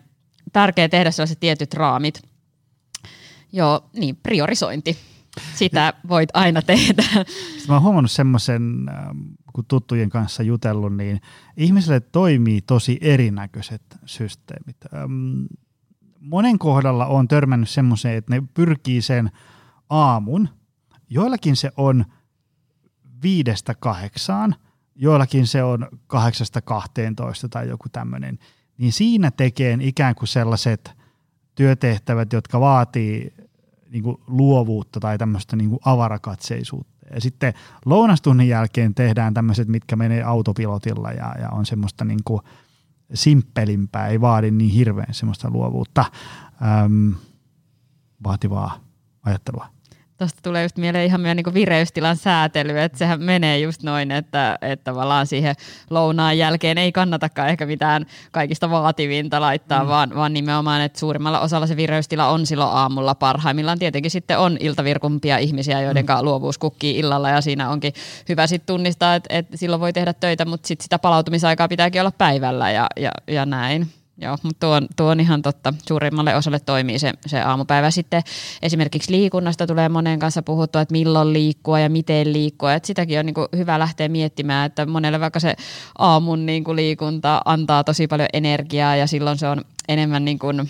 [0.54, 2.22] tärkeä tehdä sellaiset tietyt raamit.
[3.54, 4.98] Joo, niin priorisointi
[5.56, 7.04] sitä voit aina tehdä.
[7.04, 9.18] Sitten mä oon huomannut semmoisen, ähm,
[9.54, 11.22] kun tuttujen kanssa jutellut, niin
[11.58, 14.78] ihmisille toimii tosi erinäköiset systeemit.
[14.94, 15.46] Ähm,
[16.20, 19.32] monen kohdalla on törmännyt semmoiseen, että ne pyrkii sen
[19.90, 20.50] aamun.
[21.10, 22.06] Joillakin se on
[23.24, 24.56] viidestä kahdeksaan,
[24.96, 28.40] joillakin se on kahdeksasta kahteentoista tai joku tämmöinen.
[28.78, 30.92] Niin siinä tekee ikään kuin sellaiset
[31.56, 33.34] työtehtävät, jotka vaatii
[33.92, 36.92] niin kuin luovuutta tai tämmöistä niin kuin avarakatseisuutta.
[37.14, 37.54] Ja sitten
[37.86, 42.42] lounastunnin jälkeen tehdään tämmöiset, mitkä menee autopilotilla ja, ja on semmoista niin kuin
[43.14, 46.06] simppelimpää, ei vaadi niin hirveän semmoista luovuutta,
[46.84, 47.16] äm,
[48.24, 48.80] vaativaa
[49.24, 49.68] ajattelua.
[50.22, 54.58] Tuosta tulee just mieleen ihan meidän niin vireystilan säätely, että sehän menee just noin, että,
[54.62, 55.56] että tavallaan siihen
[55.90, 59.90] lounaan jälkeen ei kannatakaan ehkä mitään kaikista vaativinta laittaa, mm.
[59.90, 63.80] vaan, vaan nimenomaan, että suurimmalla osalla se vireystila on silloin aamulla parhaimmillaan.
[63.80, 66.26] Tietenkin sitten on iltavirkumpia ihmisiä, joiden mm.
[66.26, 67.94] luovuus kukkii illalla ja siinä onkin
[68.30, 72.12] hyvä sitten tunnistaa, että, että silloin voi tehdä töitä, mutta sitten sitä palautumisaikaa pitääkin olla
[72.18, 74.01] päivällä ja, ja, ja näin.
[74.22, 75.74] Joo, mutta tuo tuo on ihan totta.
[75.88, 77.92] Suurimmalle osalle toimii se, se aamupäivä.
[77.92, 78.24] Sitten
[78.62, 82.74] esimerkiksi liikunnasta tulee monen kanssa puhuttua, että milloin liikkua ja miten liikkua.
[82.74, 85.56] Et sitäkin on niin kuin hyvä lähteä miettimään, että monelle vaikka se
[85.98, 89.62] aamun niin kuin liikunta antaa tosi paljon energiaa ja silloin se on
[89.94, 90.70] enemmän niin kuin,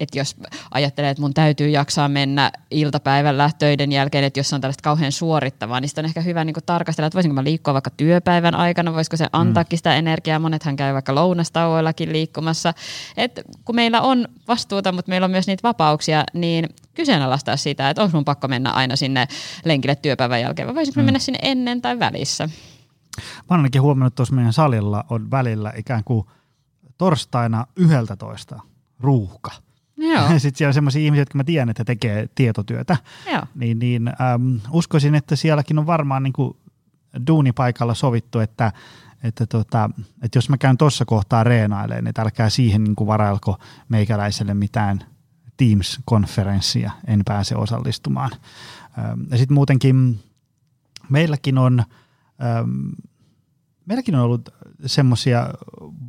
[0.00, 0.36] että jos
[0.70, 5.80] ajattelee, että mun täytyy jaksaa mennä iltapäivällä töiden jälkeen, että jos on tällaista kauhean suorittavaa,
[5.80, 8.94] niin sitten on ehkä hyvä niin kuin tarkastella, että voisinko mä liikkua vaikka työpäivän aikana,
[8.94, 12.74] voisiko se antaakin sitä energiaa, monethan käy vaikka lounastauoillakin liikkumassa.
[13.16, 18.02] Et kun meillä on vastuuta, mutta meillä on myös niitä vapauksia, niin kyseenalaistaa sitä, että
[18.02, 19.28] onko mun pakko mennä aina sinne
[19.64, 21.04] lenkille työpäivän jälkeen, vai voisinko mm.
[21.04, 22.48] mennä sinne ennen tai välissä.
[23.50, 26.24] Mä ainakin huomannut, että tuossa meidän salilla on välillä ikään kuin–
[27.00, 28.60] torstaina 11
[29.00, 29.50] ruuhka.
[29.96, 30.28] Joo.
[30.38, 32.96] Sitten siellä on sellaisia ihmisiä, jotka mä tiedän, että tekee tietotyötä.
[33.32, 33.42] Joo.
[33.54, 36.56] Niin, niin äm, uskoisin, että sielläkin on varmaan niin kuin
[37.26, 38.72] duunipaikalla sovittu, että
[39.22, 39.90] että, tota,
[40.22, 45.04] että jos mä käyn tuossa kohtaa reenailemaan, että älkää siihen niin kuin varailko meikäläiselle mitään
[45.56, 48.30] Teams-konferenssia, en pääse osallistumaan.
[49.30, 50.20] Ja sitten muutenkin
[51.08, 51.84] meilläkin on,
[53.86, 54.48] meilläkin on ollut
[54.86, 55.46] semmoisia,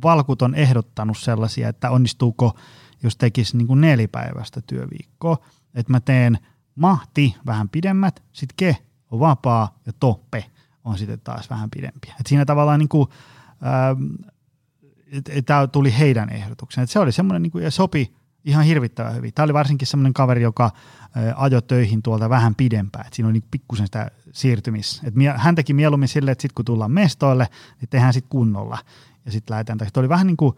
[0.02, 2.58] Valkut on ehdottanut sellaisia, että onnistuuko,
[3.02, 5.38] jos tekisi niin nelipäiväistä työviikkoa,
[5.74, 6.38] että mä teen
[6.74, 8.76] mahti vähän pidemmät, sitten ke
[9.10, 10.44] on vapaa ja toppe
[10.84, 12.14] on sitten taas vähän pidempiä.
[12.20, 13.08] Et siinä tavallaan niin kuin,
[15.46, 16.92] tämä tuli heidän ehdotuksensa.
[16.92, 18.14] Se oli semmoinen niin ja sopi
[18.44, 19.34] ihan hirvittävän hyvin.
[19.34, 20.70] Tämä oli varsinkin semmoinen kaveri, joka
[21.36, 23.06] ajoi töihin tuolta vähän pidempään.
[23.06, 25.00] Et siinä oli niin pikkusen sitä siirtymis.
[25.04, 27.48] Et hän teki mieluummin silleen, että sitten kun tullaan mestoille,
[27.80, 28.78] niin tehdään sitten kunnolla.
[29.24, 29.78] Ja sitten lähdetään.
[29.78, 30.56] Tämä oli vähän niin kuin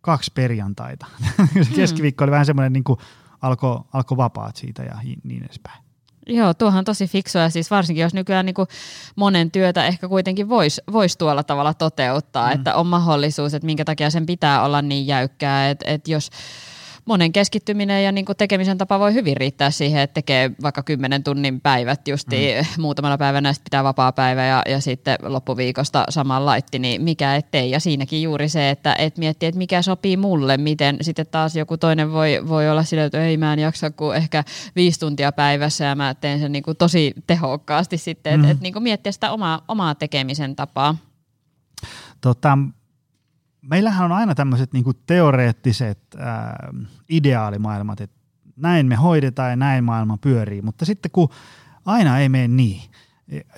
[0.00, 1.06] kaksi perjantaita.
[1.62, 2.98] Se keskiviikko oli vähän semmoinen, niin kuin
[3.42, 5.82] alkoi alko vapaat siitä ja niin edespäin.
[6.26, 8.68] Joo, tuohan tosi fiksua, siis varsinkin jos nykyään niin kuin
[9.16, 12.54] monen työtä ehkä kuitenkin voisi vois tuolla tavalla toteuttaa, mm.
[12.54, 16.30] että on mahdollisuus, että minkä takia sen pitää olla niin jäykkää, että, että jos
[17.08, 21.22] monen keskittyminen ja niin kuin tekemisen tapa voi hyvin riittää siihen, että tekee vaikka kymmenen
[21.22, 22.82] tunnin päivät justi mm.
[22.82, 27.70] muutamalla päivänä, sitten pitää vapaa päivä ja, ja sitten loppuviikosta saman laitti, niin mikä ettei.
[27.70, 31.76] Ja siinäkin juuri se, että et miettii, että mikä sopii mulle, miten sitten taas joku
[31.76, 34.44] toinen voi, voi olla sillä, että ei mä en jaksa kuin ehkä
[34.76, 38.50] viisi tuntia päivässä ja mä teen sen niin kuin tosi tehokkaasti sitten, että mm.
[38.50, 40.96] et, niin kuin miettiä sitä omaa, omaa tekemisen tapaa.
[42.20, 42.58] Tota,
[43.70, 46.68] meillähän on aina tämmöiset niinku teoreettiset ää,
[47.08, 48.16] ideaalimaailmat, että
[48.56, 51.28] näin me hoidetaan ja näin maailma pyörii, mutta sitten kun
[51.84, 52.90] aina ei mene niin,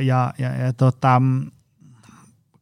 [0.00, 1.22] ja, ja, ja tota,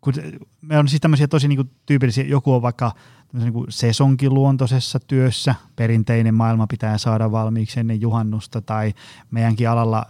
[0.01, 0.13] kun
[0.61, 2.93] me on siis tämmöisiä tosi niinku tyypillisiä, joku on vaikka
[3.33, 8.95] niinku sesonkiluontoisessa työssä, perinteinen maailma pitää saada valmiiksi ennen juhannusta, tai
[9.31, 10.07] meidänkin alalla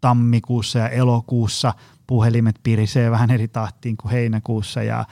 [0.00, 1.74] tammikuussa ja elokuussa
[2.06, 5.04] puhelimet pirisee vähän eri tahtiin kuin heinäkuussa, ja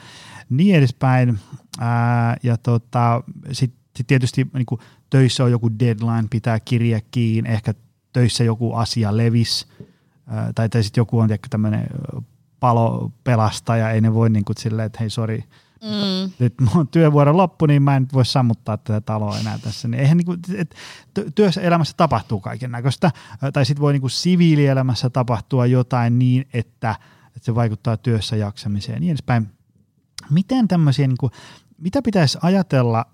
[0.49, 1.39] niin edespäin.
[1.79, 7.49] Ää, ja tota, sitten sit tietysti niin kuin töissä on joku deadline, pitää kirja kiinni,
[7.49, 7.73] ehkä
[8.13, 9.67] töissä joku asia levis,
[10.27, 11.87] ää, tai, tai sitten joku on tämmöinen
[12.59, 15.43] palopelastaja, ei ne voi niin kuin silleen, että hei sori,
[15.85, 16.31] Mm.
[16.39, 19.87] Nyt mun työvuoro loppu, niin mä en voi sammuttaa tätä taloa enää tässä.
[19.87, 20.75] Niin eihän niinku, et,
[21.35, 23.11] työssä elämässä tapahtuu kaiken näköistä,
[23.53, 26.95] tai sitten voi niinku siviilielämässä tapahtua jotain niin, että,
[27.27, 29.55] että se vaikuttaa työssä jaksamiseen ja niin edespäin
[30.29, 31.31] miten tämmöisiä, niin kuin,
[31.77, 33.05] mitä pitäisi ajatella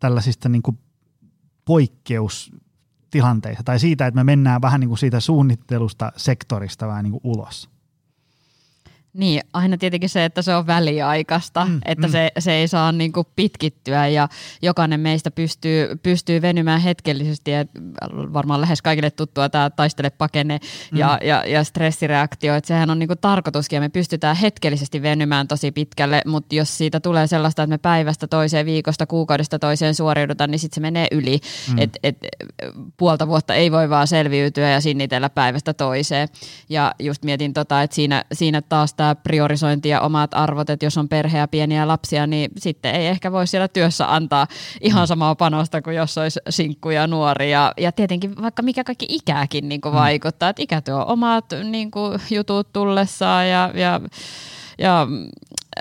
[0.00, 0.78] tällaisista niin kuin
[1.64, 7.20] poikkeustilanteista tai siitä, että me mennään vähän niin kuin siitä suunnittelusta sektorista vähän niin kuin
[7.24, 7.73] ulos?
[9.14, 12.12] Niin, aina tietenkin se, että se on väliaikaista, mm, että mm.
[12.12, 14.28] Se, se ei saa niin kuin pitkittyä ja
[14.62, 17.64] jokainen meistä pystyy, pystyy venymään hetkellisesti ja
[18.12, 20.58] varmaan lähes kaikille tuttua tämä taistele pakene
[20.92, 20.98] mm.
[20.98, 25.48] ja, ja, ja stressireaktio, että sehän on niin kuin tarkoituskin ja me pystytään hetkellisesti venymään
[25.48, 30.50] tosi pitkälle, mutta jos siitä tulee sellaista, että me päivästä toiseen, viikosta, kuukaudesta toiseen suoriudutaan,
[30.50, 31.40] niin sitten se menee yli,
[31.72, 31.78] mm.
[31.78, 32.18] että et,
[32.96, 36.28] puolta vuotta ei voi vaan selviytyä ja sinnitellä päivästä toiseen
[36.68, 40.98] ja just mietin tota, että siinä, siinä taas tämä priorisointi ja omat arvot, että jos
[40.98, 44.46] on perhe ja pieniä lapsia, niin sitten ei ehkä voi siellä työssä antaa
[44.80, 45.06] ihan mm.
[45.06, 47.50] samaa panosta kuin jos olisi sinkkuja nuori.
[47.50, 49.98] Ja, ja tietenkin vaikka mikä kaikki ikäkin niin kuin mm.
[50.00, 54.00] vaikuttaa, että ikä tuo omat niin kuin, jutut tullessaan ja, ja
[54.78, 55.06] ja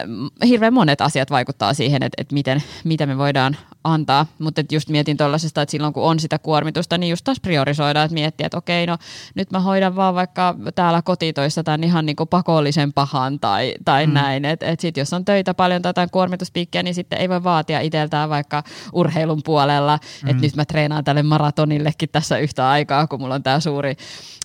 [0.07, 4.89] mm, hirveän monet asiat vaikuttaa siihen, että, että miten, mitä me voidaan antaa, mutta just
[4.89, 8.57] mietin tuollaisesta, että silloin kun on sitä kuormitusta, niin just taas priorisoidaan, että miettiä, että
[8.57, 8.97] okei, no
[9.35, 14.07] nyt mä hoidan vaan vaikka täällä kotitoissa tämän ihan niin kuin pakollisen pahan tai, tai
[14.07, 14.13] mm.
[14.13, 17.43] näin, että et sitten jos on töitä paljon tai jotain kuormituspiikkiä, niin sitten ei voi
[17.43, 18.63] vaatia itseltään vaikka
[18.93, 20.29] urheilun puolella, mm.
[20.29, 23.95] että nyt mä treenaan tälle maratonillekin tässä yhtä aikaa, kun mulla on tämä suuri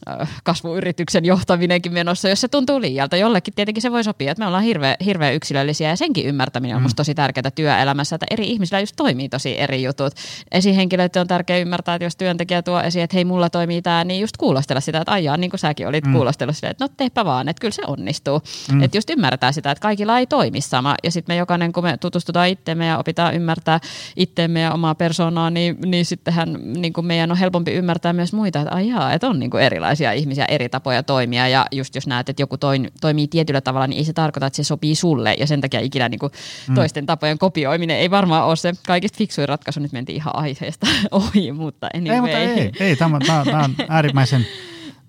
[0.09, 3.17] äh, kasvuyrityksen johtaminenkin menossa, jos se tuntuu liialta.
[3.17, 6.83] Jollekin tietenkin se voi sopia, että me ollaan hirveän hirveä yksilöllisiä ja senkin ymmärtäminen on
[6.83, 6.85] mm.
[6.85, 10.13] musta tosi tärkeää työelämässä, että eri ihmisillä just toimii niin tosi eri jutut.
[10.53, 14.21] Esihenkilöiden on tärkeää ymmärtää, että jos työntekijä tuo esiin, että hei mulla toimii tämä, niin
[14.21, 16.13] just kuulostella sitä, että ajaa niin kuin säkin olit mm.
[16.13, 18.41] kuulostellut sitä, että no teepä vaan, että kyllä se onnistuu.
[18.73, 18.83] Mm.
[18.83, 20.95] Että just ymmärtää sitä, että kaikilla ei toimi sama.
[21.05, 23.81] Ja sitten me jokainen, kun me tutustutaan itteemme ja opitaan ymmärtää
[24.17, 28.61] itteemme ja omaa persoonaa, niin, niin sittenhän niin kuin meidän on helpompi ymmärtää myös muita,
[28.61, 31.49] että ajaa, että on niin kuin erilaisia ihmisiä, eri tapoja toimia.
[31.49, 34.57] Ja just jos näet, että joku toin, toimii tietyllä tavalla, niin ei se tarkoita, että
[34.57, 35.35] se sopii sulle.
[35.39, 36.33] Ja sen takia ikinä niin kuin
[36.69, 36.75] mm.
[36.75, 39.81] toisten tapojen kopioiminen ei varmaan ole se kaikista fiksuin ratkaisu.
[39.81, 42.15] Nyt mentiin ihan aiheesta ohi, mutta anyway.
[42.15, 44.47] Ei, mutta ei, ei tämä, tämä, tämä on äärimmäisen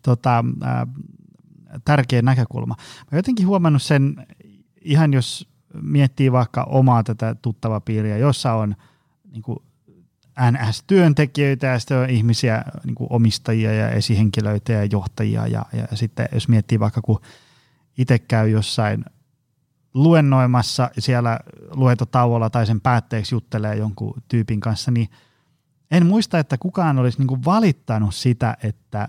[0.03, 0.45] tota,
[1.85, 2.75] tärkeä näkökulma.
[3.11, 4.27] Mä jotenkin huomannut sen,
[4.81, 5.49] ihan jos
[5.81, 8.75] miettii vaikka omaa tätä tuttava piiriä, jossa on
[9.31, 9.59] niin kuin
[10.51, 15.47] NS-työntekijöitä ja sitten on ihmisiä, niin kuin omistajia ja esihenkilöitä ja johtajia.
[15.47, 17.19] Ja, ja sitten jos miettii vaikka, kun
[17.97, 19.05] itse käy jossain
[19.93, 21.39] luennoimassa siellä
[21.71, 25.09] luentotauolla tai sen päätteeksi juttelee jonkun tyypin kanssa, niin
[25.91, 29.07] en muista, että kukaan olisi niin valittanut sitä, että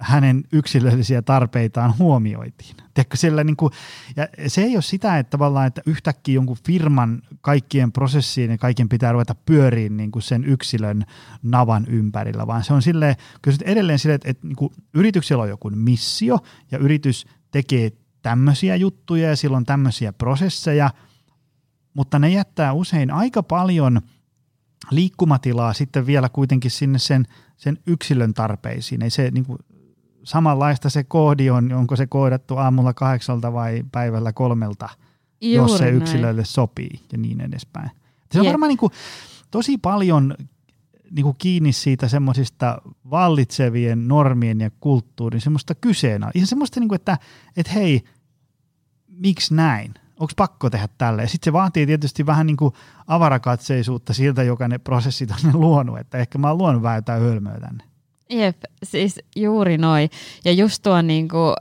[0.00, 2.76] hänen yksilöllisiä tarpeitaan huomioitiin.
[2.94, 3.72] Tiedätkö, siellä niin kuin,
[4.16, 8.88] ja se ei ole sitä, että tavallaan, että yhtäkkiä jonkun firman kaikkien prosessiin ja kaiken
[8.88, 11.04] pitää ruveta pyöriin niin kuin sen yksilön
[11.42, 15.48] navan ympärillä, vaan se on silleen, kyllä edelleen silleen, että, että niin kuin yrityksellä on
[15.48, 16.38] joku missio
[16.70, 17.92] ja yritys tekee
[18.22, 20.90] tämmöisiä juttuja ja silloin tämmöisiä prosesseja,
[21.94, 24.00] mutta ne jättää usein aika paljon
[24.90, 29.02] liikkumatilaa sitten vielä kuitenkin sinne sen, sen yksilön tarpeisiin.
[29.02, 29.58] Ei se niin kuin,
[30.24, 34.88] samanlaista se koodi on, onko se koodattu aamulla kahdeksalta vai päivällä kolmelta,
[35.40, 36.46] Juuri jos se yksilölle näin.
[36.46, 37.90] sopii ja niin edespäin.
[38.32, 38.52] Se on Jep.
[38.52, 38.92] varmaan niin kuin,
[39.50, 40.34] tosi paljon
[41.10, 46.30] niin kuin kiinni siitä semmoisista vallitsevien normien ja kulttuurin semmoista kyseenä.
[46.34, 47.18] Ihan semmoista, niin kuin, että,
[47.56, 48.04] että hei,
[49.08, 49.94] miksi näin?
[50.20, 51.28] Onko pakko tehdä tälle?
[51.28, 52.74] Sitten se vaatii tietysti vähän niin kuin
[53.06, 57.60] avarakatseisuutta siltä, joka ne prosessit on luonut, että ehkä mä oon luonut vähän jotain hölmöä
[57.60, 57.84] tänne.
[58.30, 60.10] Jep, siis juuri noin.
[60.44, 61.54] Ja just tuo niin kuin,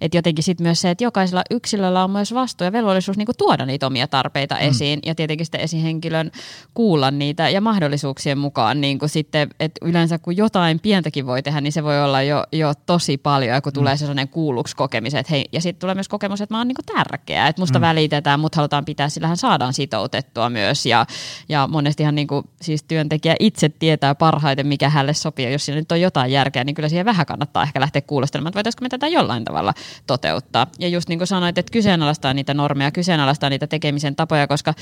[0.00, 3.66] että jotenkin sitten myös se, että jokaisella yksilöllä on myös vastuu ja velvollisuus niinku tuoda
[3.66, 4.60] niitä omia tarpeita mm.
[4.60, 6.30] esiin ja tietenkin sitten esihenkilön
[6.74, 11.72] kuulla niitä ja mahdollisuuksien mukaan niinku sitten, että yleensä kun jotain pientäkin voi tehdä, niin
[11.72, 13.74] se voi olla jo, jo tosi paljon ja kun mm.
[13.74, 16.68] tulee se sellainen kuulluksi kokemisen, että hei, ja sitten tulee myös kokemus, että mä oon
[16.68, 17.82] niinku tärkeä, että musta mm.
[17.82, 21.06] välitetään, mutta halutaan pitää, sillähän saadaan sitoutettua myös ja,
[21.48, 26.00] ja monestihan niinku, siis työntekijä itse tietää parhaiten, mikä hänelle sopii, jos siinä nyt on
[26.00, 29.44] jotain järkeä, niin kyllä siihen vähän kannattaa ehkä lähteä kuulostelemaan, että voitaisiinko me tätä jollain
[29.44, 29.74] tavalla
[30.06, 30.66] toteuttaa.
[30.78, 34.74] Ja just niin kuin sanoit, että kyseenalaistaa niitä normeja, kyseenalaistaa niitä tekemisen tapoja, koska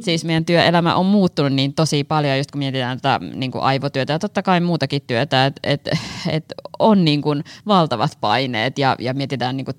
[0.00, 4.12] siis meidän työelämä on muuttunut niin tosi paljon, just kun mietitään tätä niin kuin aivotyötä
[4.12, 5.90] ja totta kai muutakin työtä, että et,
[6.30, 6.44] et
[6.78, 9.76] on niin kuin valtavat paineet ja, ja mietitään niin kuin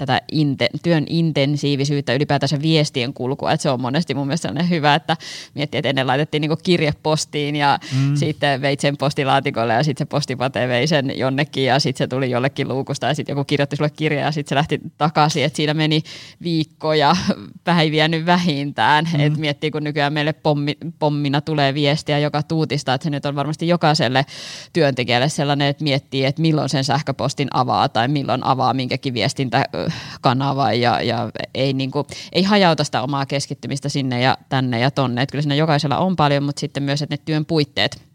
[0.00, 4.94] tätä inte, työn intensiivisyyttä, ylipäätänsä viestien kulkua, että se on monesti mun mielestä sellainen hyvä,
[4.94, 5.16] että
[5.54, 8.16] miettii, että ennen laitettiin niin kirje postiin ja mm.
[8.16, 12.30] sitten veit sen postilaatikolle ja sitten se postipate vei sen jonnekin ja sitten se tuli
[12.30, 15.74] jollekin luukusta ja sitten joku kirjoitti sulle kirjaa ja sitten se lähti takaisin, että siinä
[15.74, 16.02] meni
[16.42, 17.16] viikkoja
[17.64, 19.20] päiviä nyt vähintään, mm.
[19.20, 23.34] että miettii kun nykyään meille pommi, pommina tulee viestiä joka tuutista, että se nyt on
[23.34, 24.26] varmasti jokaiselle
[24.72, 29.64] työntekijälle sellainen, että miettii, että milloin sen sähköpostin avaa tai milloin avaa minkäkin viestintä
[30.20, 34.90] kanava ja, ja ei, niin kuin, ei hajauta sitä omaa keskittymistä sinne ja tänne ja
[34.90, 35.22] tonne.
[35.22, 38.10] Että kyllä siinä jokaisella on paljon, mutta sitten myös, että ne työn puitteet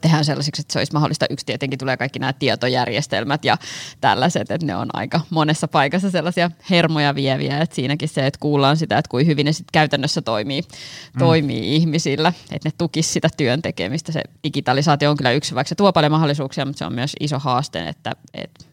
[0.00, 1.26] tehdään sellaisiksi, että se olisi mahdollista.
[1.30, 3.56] Yksi tietenkin tulee kaikki nämä tietojärjestelmät ja
[4.00, 8.76] tällaiset, että ne on aika monessa paikassa sellaisia hermoja vieviä, että siinäkin se, että kuullaan
[8.76, 11.18] sitä, että kuin hyvin ne sitten käytännössä toimii, mm.
[11.18, 14.12] toimii ihmisillä, että ne tukisi sitä työn tekemistä.
[14.12, 17.38] Se digitalisaatio on kyllä yksi, vaikka se tuo paljon mahdollisuuksia, mutta se on myös iso
[17.38, 18.64] haaste, että, että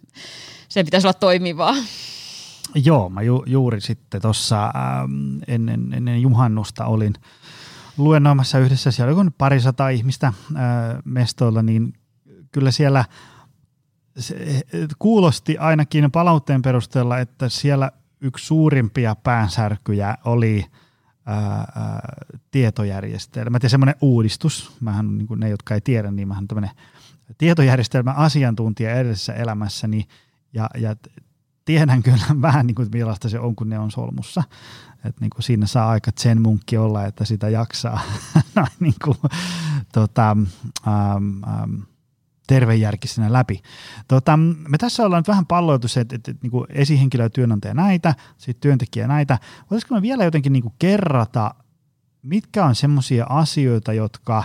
[0.71, 1.75] sen pitäisi olla toimivaa.
[2.75, 7.13] Joo, mä ju, juuri sitten tuossa ähm, ennen, ennen juhannusta olin
[7.97, 10.33] luennoimassa yhdessä, siellä oli pari sata ihmistä äh,
[11.05, 11.93] mestoilla, niin
[12.51, 13.05] kyllä siellä
[14.17, 14.61] se,
[14.99, 17.91] kuulosti ainakin palautteen perusteella, että siellä
[18.21, 20.65] yksi suurimpia päänsärkyjä oli
[21.25, 22.01] ää, äh, ää, äh,
[22.51, 24.71] tietojärjestelmät ja semmoinen uudistus.
[24.79, 26.71] Mähän niin ne, jotka ei tiedä, niin mähän tämmöinen
[27.37, 30.05] tietojärjestelmä asiantuntija edellisessä elämässäni ja,
[30.53, 30.95] ja
[31.65, 34.43] tiedän kyllä vähän niin kuin, millaista se on, kun ne on solmussa.
[35.05, 38.01] Et niin kuin siinä saa aika sen munkki olla, että sitä jaksaa
[38.79, 39.17] niin kuin,
[39.93, 40.37] tota,
[40.87, 41.75] ähm, ähm,
[42.47, 43.61] tervejärkisenä läpi.
[44.07, 47.29] Tota, me tässä ollaan nyt vähän palloitu se, että, että, että niin kuin esihenkilö ja
[47.29, 49.39] työnantaja näitä, sitten työntekijä näitä.
[49.61, 51.55] Voitaisiko me vielä jotenkin niin kuin kerrata,
[52.21, 54.43] mitkä on semmoisia asioita, jotka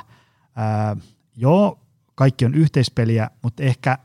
[0.57, 0.97] ää,
[1.37, 1.79] joo,
[2.15, 3.99] kaikki on yhteispeliä, mutta ehkä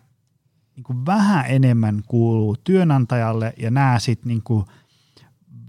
[0.81, 4.65] niin kuin vähän enemmän kuuluu työnantajalle ja nämä sitten niin kuin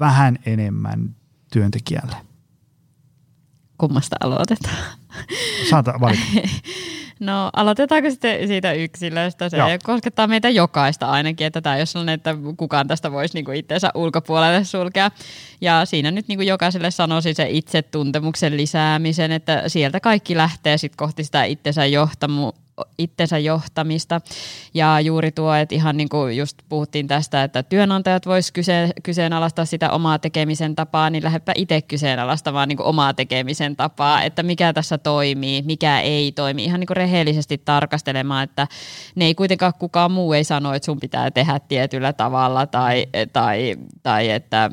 [0.00, 1.14] vähän enemmän
[1.52, 2.16] työntekijälle?
[3.78, 4.76] Kummasta aloitetaan?
[5.70, 6.22] Saata valita.
[7.20, 9.48] No aloitetaanko sitten siitä yksilöstä?
[9.48, 9.68] Se Joo.
[9.82, 13.90] koskettaa meitä jokaista ainakin, että tämä ei ole sellainen, että kukaan tästä voisi niinku itseensä
[13.94, 15.10] ulkopuolelle sulkea.
[15.60, 21.24] Ja siinä nyt niinku jokaiselle sanoisin se itsetuntemuksen lisäämisen, että sieltä kaikki lähtee sitten kohti
[21.24, 22.52] sitä itsensä johtamu,
[22.98, 24.20] itsensä johtamista.
[24.74, 29.64] Ja juuri tuo, että ihan niin kuin just puhuttiin tästä, että työnantajat vois kyse, kyseenalaistaa
[29.64, 34.72] sitä omaa tekemisen tapaa, niin lähdepä itse kyseenalaistamaan niin kuin omaa tekemisen tapaa, että mikä
[34.72, 36.64] tässä toimii, mikä ei toimi.
[36.64, 38.66] Ihan niin kuin rehellisesti tarkastelemaan, että
[39.14, 43.76] ne ei kuitenkaan kukaan muu ei sano, että sun pitää tehdä tietyllä tavalla tai, tai,
[44.02, 44.70] tai että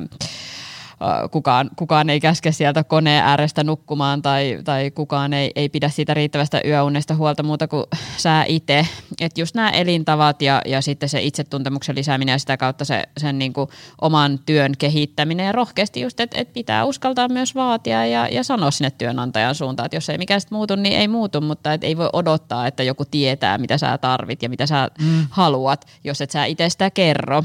[1.30, 6.14] kukaan, kukaan ei käske sieltä koneen äärestä nukkumaan tai, tai kukaan ei, ei pidä siitä
[6.14, 7.84] riittävästä yöunesta huolta muuta kuin
[8.16, 8.86] sä itse.
[9.20, 13.38] Että just nämä elintavat ja, ja sitten se itsetuntemuksen lisääminen ja sitä kautta se, sen
[13.38, 13.68] niin kuin
[14.00, 18.70] oman työn kehittäminen ja rohkeasti just, että et pitää uskaltaa myös vaatia ja, ja sanoa
[18.70, 21.96] sinne työnantajan suuntaan, että jos ei mikään sitten muutu, niin ei muutu, mutta et ei
[21.96, 25.26] voi odottaa, että joku tietää, mitä sä tarvit ja mitä sä mm.
[25.30, 27.44] haluat, jos et sä itse sitä kerro.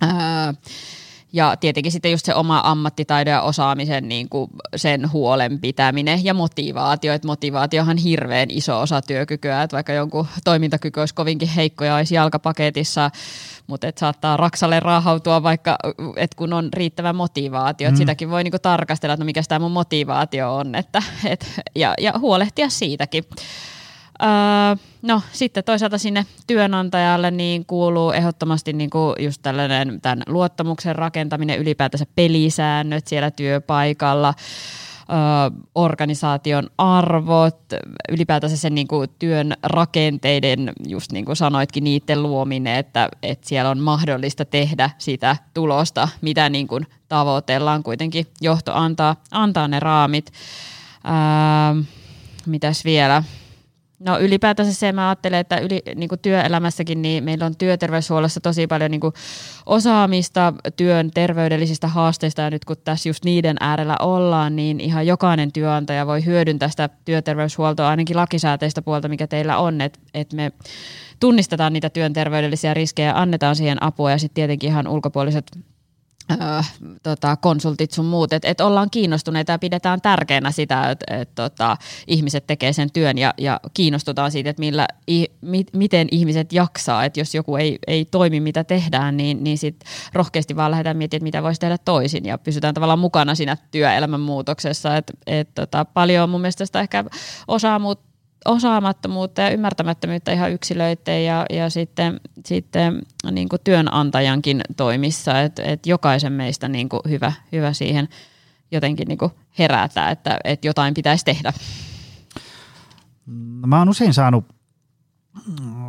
[0.00, 0.54] Ää,
[1.36, 6.34] ja tietenkin sitten just se oma ammattitaidon ja osaamisen niin kuin sen huolen pitäminen ja
[6.34, 7.12] motivaatio.
[7.12, 11.94] Että motivaatiohan on hirveän iso osa työkykyä, että vaikka jonkun toimintakyky olisi kovinkin heikko ja
[11.94, 13.10] olisi jalkapaketissa,
[13.66, 15.78] mutta et saattaa raksalle raahautua vaikka,
[16.16, 17.90] et kun on riittävä motivaatio.
[17.90, 17.96] Mm.
[17.96, 22.12] sitäkin voi niinku tarkastella, että no mikä tämä mun motivaatio on että, et, ja, ja
[22.18, 23.24] huolehtia siitäkin.
[24.22, 30.96] Öö, no sitten toisaalta sinne työnantajalle niin kuuluu ehdottomasti niin kuin just tällainen tämän luottamuksen
[30.96, 34.34] rakentaminen, ylipäätänsä pelisäännöt siellä työpaikalla,
[35.10, 35.16] öö,
[35.74, 37.58] organisaation arvot,
[38.08, 43.70] ylipäätänsä sen niin kuin työn rakenteiden, just niin kuin sanoitkin, niiden luominen, että, että siellä
[43.70, 47.82] on mahdollista tehdä sitä tulosta, mitä niin kuin tavoitellaan.
[47.82, 50.32] Kuitenkin johto antaa, antaa ne raamit.
[51.04, 51.82] Öö,
[52.46, 53.22] mitäs vielä?
[53.98, 58.66] No ylipäätänsä se, mä ajattelen, että yli, niin kuin työelämässäkin niin meillä on työterveyshuollossa tosi
[58.66, 59.12] paljon niin kuin
[59.66, 65.52] osaamista työn terveydellisistä haasteista ja nyt kun tässä just niiden äärellä ollaan, niin ihan jokainen
[65.52, 70.52] työnantaja voi hyödyntää sitä työterveyshuoltoa ainakin lakisääteistä puolta, mikä teillä on, että et me
[71.20, 75.46] tunnistetaan niitä työn terveydellisiä riskejä, annetaan siihen apua ja sitten tietenkin ihan ulkopuoliset
[76.30, 76.38] Öö,
[77.02, 81.76] tota, konsultit sun muut, että et ollaan kiinnostuneita ja pidetään tärkeänä sitä, että et, tota,
[82.06, 87.04] ihmiset tekee sen työn ja, ja kiinnostutaan siitä, että millä, i, mi, miten ihmiset jaksaa,
[87.04, 89.76] että jos joku ei, ei toimi mitä tehdään, niin, niin sit
[90.12, 94.96] rohkeasti vaan lähdetään miettimään, mitä voisi tehdä toisin ja pysytään tavallaan mukana siinä työelämän muutoksessa,
[94.96, 97.04] että et, tota, paljon on mun mielestä sitä ehkä
[97.48, 98.15] osaa, mutta
[98.46, 105.86] osaamattomuutta ja ymmärtämättömyyttä ihan yksilöiden ja, ja sitten, sitten niin kuin työnantajankin toimissa, että et
[105.86, 108.08] jokaisen meistä niin kuin hyvä, hyvä siihen
[108.72, 111.52] jotenkin niin kuin herätä, että, että jotain pitäisi tehdä.
[113.60, 114.44] No, mä oon usein saanut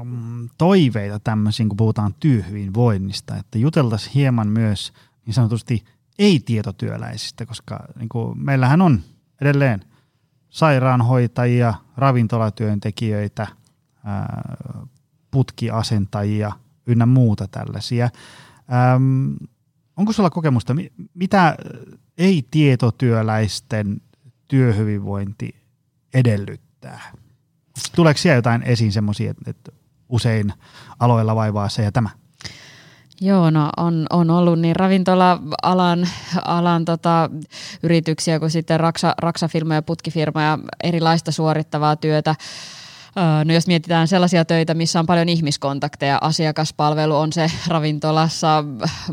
[0.03, 4.93] mm, toiveita tämmöisiin, kun puhutaan työhyvinvoinnista, että juteltaisiin hieman myös
[5.25, 5.83] niin sanotusti
[6.19, 9.01] ei-tietotyöläisistä, koska niin kuin meillähän on
[9.41, 9.81] edelleen–
[10.57, 13.47] sairaanhoitajia, ravintolatyöntekijöitä,
[15.31, 16.51] putkiasentajia
[16.87, 18.09] ynnä muuta tällaisia.
[19.97, 20.75] onko sulla kokemusta,
[21.13, 21.57] mitä
[22.17, 24.01] ei-tietotyöläisten
[24.47, 25.55] työhyvinvointi
[26.13, 27.11] edellyttää?
[27.95, 29.71] Tuleeko siellä jotain esiin semmoisia, että
[30.09, 30.53] usein
[30.99, 32.09] aloilla vaivaa se ja tämä?
[33.21, 36.07] Joo, no on, on ollut niin ravintola-alan
[36.45, 37.29] alan, tota,
[37.83, 42.35] yrityksiä kuin sitten raksa, raksafirmoja, putkifirmoja, erilaista suorittavaa työtä.
[43.45, 48.63] No jos mietitään sellaisia töitä, missä on paljon ihmiskontakteja, asiakaspalvelu on se ravintolassa,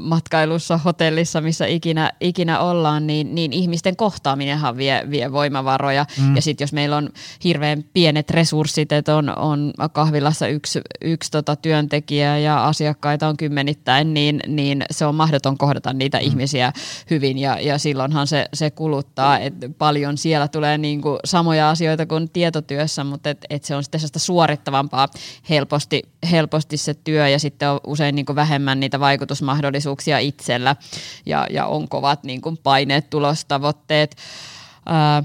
[0.00, 6.06] matkailussa, hotellissa, missä ikinä, ikinä ollaan, niin, niin ihmisten kohtaaminenhan vie, vie voimavaroja.
[6.20, 6.36] Mm.
[6.36, 7.08] Ja sitten jos meillä on
[7.44, 14.14] hirveän pienet resurssit, että on, on kahvilassa yksi, yksi tota työntekijä ja asiakkaita on kymmenittäin,
[14.14, 16.24] niin, niin se on mahdoton kohdata niitä mm.
[16.24, 16.72] ihmisiä
[17.10, 22.30] hyvin ja, ja silloinhan se, se kuluttaa, että paljon siellä tulee niinku samoja asioita kuin
[22.30, 25.08] tietotyössä, mutta et, et se on sitten sellaista suorittavampaa
[25.50, 30.76] helposti, helposti se työ ja sitten on usein niin kuin vähemmän niitä vaikutusmahdollisuuksia itsellä
[31.26, 34.16] ja, ja on kovat niin kuin paineet, tulostavoitteet.
[34.86, 35.22] Ää,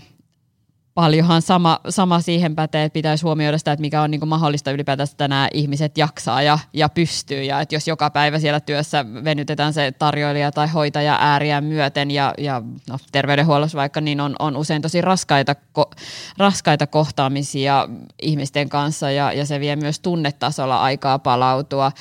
[1.00, 5.08] paljonhan sama, sama siihen pätee, että pitäisi huomioida sitä, että mikä on niin mahdollista ylipäätään,
[5.12, 7.43] että nämä ihmiset jaksaa ja, ja pystyy.
[7.43, 12.34] Ja että jos joka päivä siellä työssä venytetään se tarjoilija tai hoitaja ääriä myöten ja,
[12.38, 15.89] ja no, terveydenhuollossa vaikka, niin on, on usein tosi raskaita, ko,
[16.38, 17.89] raskaita kohtaamisia
[18.22, 21.91] ihmisten kanssa ja, ja se vie myös tunnetasolla aikaa palautua.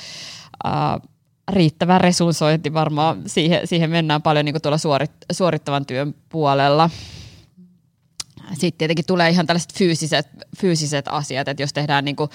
[0.65, 1.09] Uh,
[1.51, 6.89] riittävä resurssointi varmaan, siihen, siihen mennään paljon niin kuin tuolla suorit, suorittavan työn puolella
[8.53, 10.27] sitten tietenkin tulee ihan tällaiset fyysiset,
[10.57, 12.29] fyysiset asiat, että jos tehdään niin kuin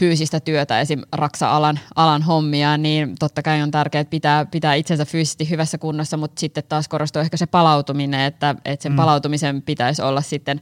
[0.00, 1.02] fyysistä työtä, esim.
[1.12, 6.40] raksa-alan alan hommia, niin totta kai on tärkeää pitää, pitää itsensä fyysisesti hyvässä kunnossa, mutta
[6.40, 8.96] sitten taas korostuu ehkä se palautuminen, että, että sen mm.
[8.96, 10.60] palautumisen pitäisi olla sitten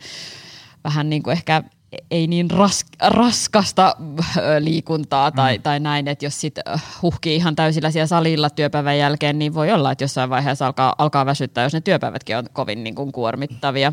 [0.84, 1.62] vähän niin kuin ehkä
[2.10, 3.96] ei niin ras, raskasta
[4.58, 5.62] liikuntaa tai, mm.
[5.62, 6.54] tai näin, että jos sit
[7.02, 11.26] huhkii ihan täysillä siellä salilla työpäivän jälkeen, niin voi olla, että jossain vaiheessa alkaa, alkaa
[11.26, 13.92] väsyttää, jos ne työpäivätkin on kovin niin kuin kuormittavia.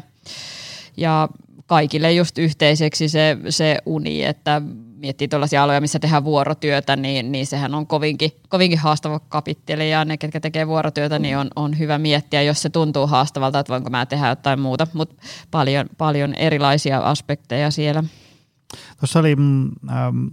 [0.98, 1.30] Ja
[1.66, 4.62] kaikille just yhteiseksi se, se uni, että
[4.98, 10.06] miettii tuollaisia aloja, missä tehdään vuorotyötä, niin, niin sehän on kovinkin, kovinkin haastava kapitteli ja
[10.06, 13.89] ne, ketkä tekee vuorotyötä, niin on, on hyvä miettiä, jos se tuntuu haastavalta, että voinko
[13.89, 15.16] mä tehdä jotain muuta, mutta
[15.52, 18.04] paljon, paljon erilaisia aspekteja siellä.
[19.00, 20.28] Tuossa oli mm, ähm,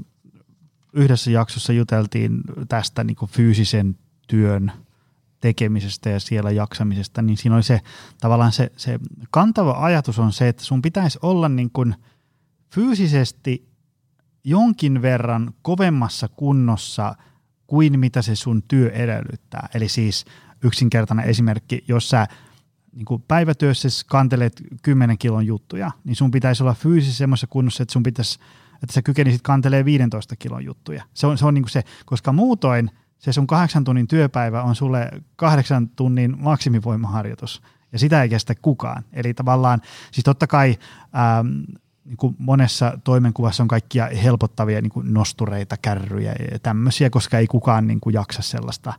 [0.93, 3.97] yhdessä jaksossa juteltiin tästä niin fyysisen
[4.29, 4.73] työn
[5.45, 7.81] tekemisestä ja siellä jaksamisesta, niin siinä oli se
[8.21, 8.99] tavallaan se, se
[9.31, 11.95] kantava ajatus on se, että sun pitäisi olla niin kuin
[12.75, 13.69] fyysisesti
[14.45, 17.15] jonkin verran kovemmassa kunnossa
[17.67, 19.69] kuin mitä se sun työ edellyttää.
[19.75, 20.25] Eli siis
[20.63, 22.27] yksinkertainen esimerkki, jos sä
[22.93, 27.93] niin kuin päivätyössä kantelet 10 kilon juttuja, niin sun pitäisi olla fyysisesti semmoisessa kunnossa, että
[27.93, 28.39] sun pitäisi,
[28.83, 31.05] että sä kykenisit kantelee 15 kilon juttuja.
[31.15, 32.91] Se on, se on niin kuin se, koska muutoin
[33.25, 37.63] se sun kahdeksan tunnin työpäivä on sulle kahdeksan tunnin maksimivoimaharjoitus,
[37.93, 39.05] ja sitä ei kestä kukaan.
[39.13, 39.81] Eli tavallaan,
[40.13, 40.79] siis totta kai
[41.17, 41.47] ähm,
[42.05, 47.47] niin kuin monessa toimenkuvassa on kaikkia helpottavia niin kuin nostureita, kärryjä ja tämmöisiä, koska ei
[47.47, 48.93] kukaan niin kuin jaksa sellaista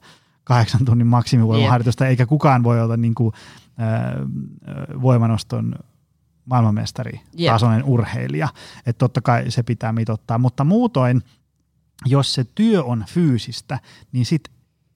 [0.44, 3.34] kahdeksan tunnin maksimivoimaharjoitusta, eikä kukaan voi olla niin kuin,
[3.82, 5.76] äh, voimanoston
[6.46, 7.54] maailmanmestari, yep.
[7.54, 8.48] tasoinen urheilija.
[8.86, 11.22] Että totta kai se pitää mitottaa, mutta muutoin,
[12.06, 13.80] jos se työ on fyysistä,
[14.12, 14.44] niin sit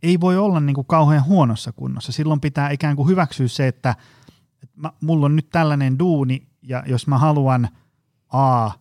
[0.04, 2.12] ei voi olla niin kuin kauhean huonossa kunnossa.
[2.12, 3.96] Silloin pitää ikään kuin hyväksyä se, että,
[4.64, 7.70] että mä, mulla on nyt tällainen duuni, ja jos mä haluan–
[8.34, 8.72] A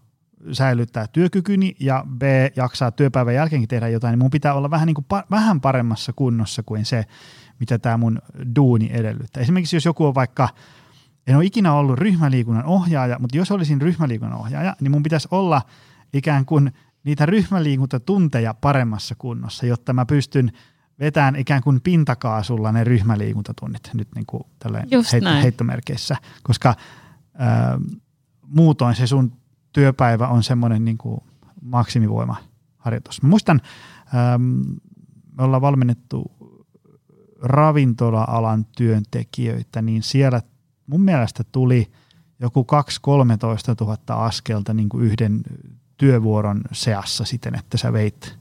[0.53, 2.23] säilyttää työkykyni ja B
[2.57, 6.13] jaksaa työpäivän jälkeenkin tehdä jotain, niin mun pitää olla vähän, niin kuin pa- vähän paremmassa
[6.13, 7.05] kunnossa kuin se,
[7.61, 8.19] mitä tämä mun
[8.57, 9.43] duuni edellyttää.
[9.43, 10.49] Esimerkiksi jos joku on vaikka,
[11.27, 15.63] en ole ikinä ollut ryhmäliikunnan ohjaaja, mutta jos olisin ryhmäliikunnan ohjaaja, niin mun pitäisi olla
[16.13, 16.73] ikään kuin
[17.05, 20.53] niitä ryhmäliikuntatunteja paremmassa kunnossa, jotta mä pystyn
[21.01, 24.43] vetään ikään kuin pintakaasulla ne ryhmäliikuntatunnit nyt niin kuin
[25.13, 26.75] heit- heittomerkeissä, koska
[27.35, 27.79] ää,
[28.47, 29.33] muutoin se sun
[29.73, 31.21] työpäivä on semmoinen niin kuin
[31.63, 33.23] maksimivoimaharjoitus.
[33.23, 33.61] Mä muistan,
[34.15, 34.43] ähm,
[35.39, 36.33] me ollaan valmennettu
[37.43, 40.43] ravintola-alan työntekijöitä, niin siellä
[40.87, 41.91] mun mielestä tuli
[42.41, 42.67] joku
[43.81, 45.41] 2-13 000 askelta niin kuin yhden
[45.99, 48.37] työvuoron seassa siten, että sä veit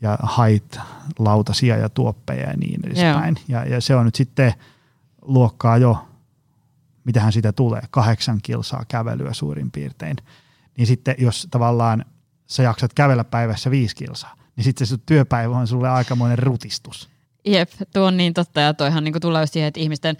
[0.00, 0.78] ja hait
[1.18, 3.36] lautasia ja tuoppeja ja niin edespäin.
[3.48, 4.54] Ja, ja se on nyt sitten
[5.22, 6.06] luokkaa jo
[7.04, 10.16] mitähän sitä tulee, kahdeksan kilsaa kävelyä suurin piirtein,
[10.76, 12.04] niin sitten jos tavallaan
[12.46, 17.08] sä jaksat kävellä päivässä viisi kilsaa, niin sitten se työpäivä on sulle aikamoinen rutistus.
[17.44, 20.16] Jep, tuo on niin totta ja toihan niin tulee siihen, että ihmisten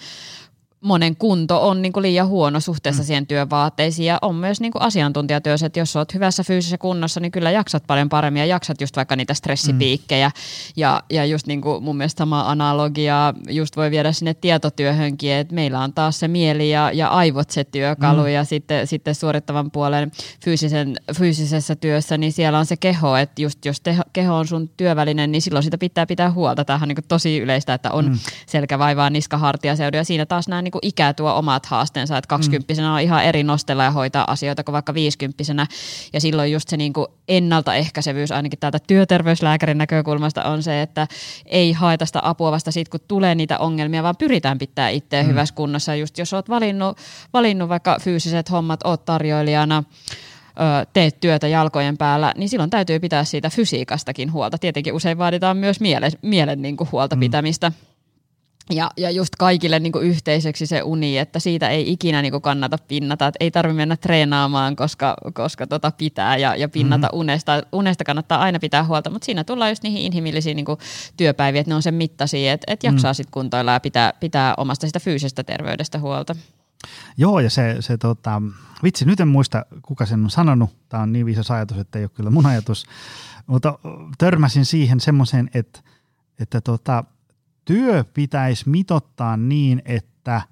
[0.82, 3.06] monen kunto on niin kuin liian huono suhteessa mm.
[3.06, 7.32] siihen työvaatteisiin ja on myös niin kuin asiantuntijatyössä, että jos olet hyvässä fyysisessä kunnossa, niin
[7.32, 10.32] kyllä jaksat paljon paremmin ja jaksat just vaikka niitä stressipiikkejä mm.
[10.76, 15.54] ja, ja just niin kuin mun mielestä sama analogia just voi viedä sinne tietotyöhönkin, että
[15.54, 18.28] meillä on taas se mieli ja, ja aivot se työkalu mm.
[18.28, 20.12] ja sitten, sitten suorittavan puolen
[20.44, 24.70] fyysisen, fyysisessä työssä, niin siellä on se keho, että just jos teho, keho on sun
[24.76, 26.64] työvälinen, niin silloin sitä pitää pitää huolta.
[26.64, 28.18] Tämähän on niin kuin tosi yleistä, että on mm.
[28.46, 32.88] selkävaivaa, niska, hartiaseudu ja siinä taas nämä niin kuin ikä tuo omat haasteensa, että kaksikymppisenä
[32.88, 32.94] mm.
[32.94, 35.66] on ihan eri nostella ja hoitaa asioita kuin vaikka viisikymppisenä.
[36.12, 41.06] Ja silloin just se niin kuin ennaltaehkäisevyys ainakin täältä työterveyslääkärin näkökulmasta on se, että
[41.46, 45.28] ei haeta sitä apua vasta siitä, kun tulee niitä ongelmia, vaan pyritään pitää itseä mm.
[45.28, 45.94] hyvässä kunnossa.
[45.94, 46.98] Just jos oot valinnut,
[47.32, 49.84] valinnut vaikka fyysiset hommat, oot tarjoilijana,
[50.92, 54.58] teet työtä jalkojen päällä, niin silloin täytyy pitää siitä fysiikastakin huolta.
[54.58, 57.20] Tietenkin usein vaaditaan myös mielen, mielen niin kuin huolta mm.
[57.20, 57.72] pitämistä.
[58.72, 62.42] Ja, ja just kaikille niin kuin yhteiseksi se uni, että siitä ei ikinä niin kuin
[62.42, 67.20] kannata pinnata, että ei tarvitse mennä treenaamaan, koska, koska tota pitää ja, ja pinnata mm-hmm.
[67.20, 67.62] unesta.
[67.72, 70.78] Unesta kannattaa aina pitää huolta, mutta siinä tullaan just niihin inhimillisiin niin kuin
[71.16, 73.14] työpäiviin, että ne on sen mittaisia, että, että jaksaa mm.
[73.14, 76.36] sitten kuntoilla ja pitää, pitää omasta sitä fyysisestä terveydestä huolta.
[77.16, 78.42] Joo, ja se, se tota,
[78.82, 80.70] vitsi, nyt en muista, kuka sen on sanonut.
[80.88, 82.86] Tämä on niin viisas ajatus, että ei ole kyllä mun ajatus.
[83.46, 83.78] Mutta
[84.18, 85.80] törmäsin siihen semmoiseen, että,
[86.38, 87.04] että tota,
[87.64, 90.42] työ pitäisi mitottaa niin, että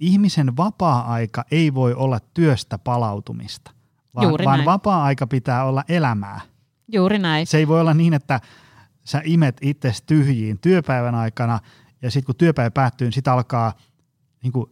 [0.00, 3.70] ihmisen vapaa-aika ei voi olla työstä palautumista,
[4.14, 6.40] vaan, Juuri vaan vapaa-aika pitää olla elämää.
[6.92, 7.46] Juuri näin.
[7.46, 8.40] Se ei voi olla niin, että
[9.04, 11.58] sä imet itse tyhjiin työpäivän aikana
[12.02, 13.72] ja sitten kun työpäivä päättyy, niin sitten alkaa
[14.42, 14.70] niin kuin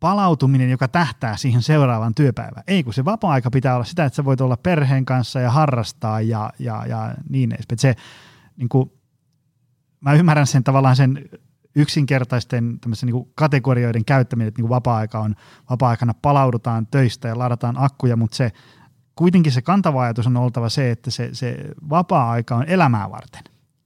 [0.00, 2.64] palautuminen, joka tähtää siihen seuraavaan työpäivään.
[2.66, 6.20] Ei, kun se vapaa-aika pitää olla sitä, että sä voit olla perheen kanssa ja harrastaa
[6.20, 7.78] ja, ja, ja niin edespäin.
[7.78, 7.94] Se,
[8.56, 8.92] niin kuin,
[10.00, 11.28] mä ymmärrän sen tavallaan sen
[11.76, 15.34] yksinkertaisten niin kategorioiden käyttäminen, että niin vapaa-aika on,
[15.70, 18.52] vapaa-aikana palaudutaan töistä ja ladataan akkuja, mutta se
[19.14, 21.56] kuitenkin se kantava ajatus on oltava se, että se, se
[21.90, 23.42] vapaa-aika on elämää varten.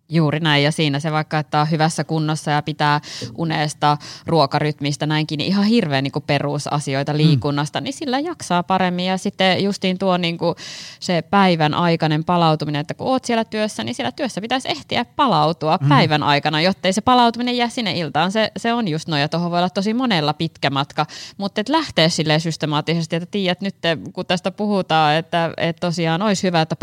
[0.08, 3.00] Juuri näin, ja siinä se vaikka, että on hyvässä kunnossa ja pitää
[3.38, 3.96] unesta,
[4.26, 7.16] ruokarytmistä, näinkin, niin ihan hirveän niin kuin perusasioita mm.
[7.16, 7.84] liikunnasta, mm.
[7.84, 9.06] niin sillä jaksaa paremmin.
[9.06, 10.54] Ja sitten justiin tuo niin kuin
[11.00, 15.78] se päivän aikainen palautuminen, että kun oot siellä työssä, niin siellä työssä pitäisi ehtiä palautua
[15.80, 15.88] mm.
[15.88, 18.32] päivän aikana, jottei se palautuminen jää sinne iltaan.
[18.32, 21.68] Se, se on just noin, ja tuohon voi olla tosi monella pitkä matka, mutta et
[21.68, 23.76] lähtee silleen systemaattisesti, että tiedät nyt,
[24.12, 26.76] kun tästä puhutaan, että, että tosiaan olisi hyvä, että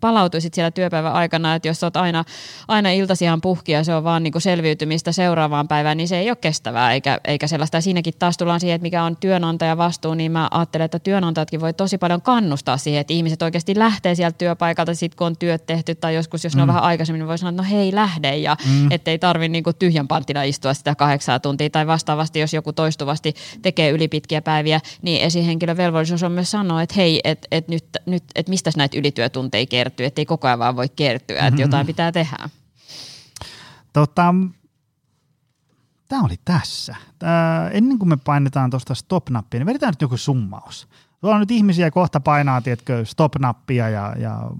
[0.00, 2.24] palautuisit siellä työpäivän aikana, että jos olet aina
[2.68, 6.30] aina iltasihan puhki ja se on vaan niin kuin selviytymistä seuraavaan päivään, niin se ei
[6.30, 7.76] ole kestävää eikä, eikä sellaista.
[7.76, 11.60] Ja siinäkin taas tullaan siihen, että mikä on työnantaja vastuu, niin mä ajattelen, että työnantajatkin
[11.60, 15.66] voi tosi paljon kannustaa siihen, että ihmiset oikeasti lähtee sieltä työpaikalta sit kun on työt
[15.66, 16.58] tehty tai joskus, jos mm.
[16.58, 16.72] ne on mm.
[16.72, 18.92] vähän aikaisemmin, niin voi sanoa, että no hei lähde ja mm.
[18.92, 23.34] ettei tarvi niin kuin tyhjän panttina istua sitä kahdeksaa tuntia tai vastaavasti, jos joku toistuvasti
[23.62, 28.24] tekee ylipitkiä päiviä, niin esihenkilön velvollisuus on myös sanoa, että hei, että et nyt, nyt
[28.34, 31.60] et mistä näitä ylityötunteja kertyy, ettei koko ajan vaan voi kertyä, että mm-hmm.
[31.60, 32.25] jotain pitää tehdä.
[33.92, 34.34] Tota,
[36.08, 36.96] tämä oli tässä.
[37.18, 40.88] Tää, ennen kuin me painetaan tuosta stop-nappia, niin vedetään nyt joku summaus.
[41.20, 44.50] Tuolla on nyt ihmisiä kohta painaa, tiedätkö, stop-nappia ja, ja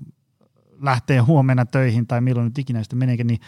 [0.80, 3.40] lähtee huomenna töihin tai milloin nyt ikinä sitten meneekin, niin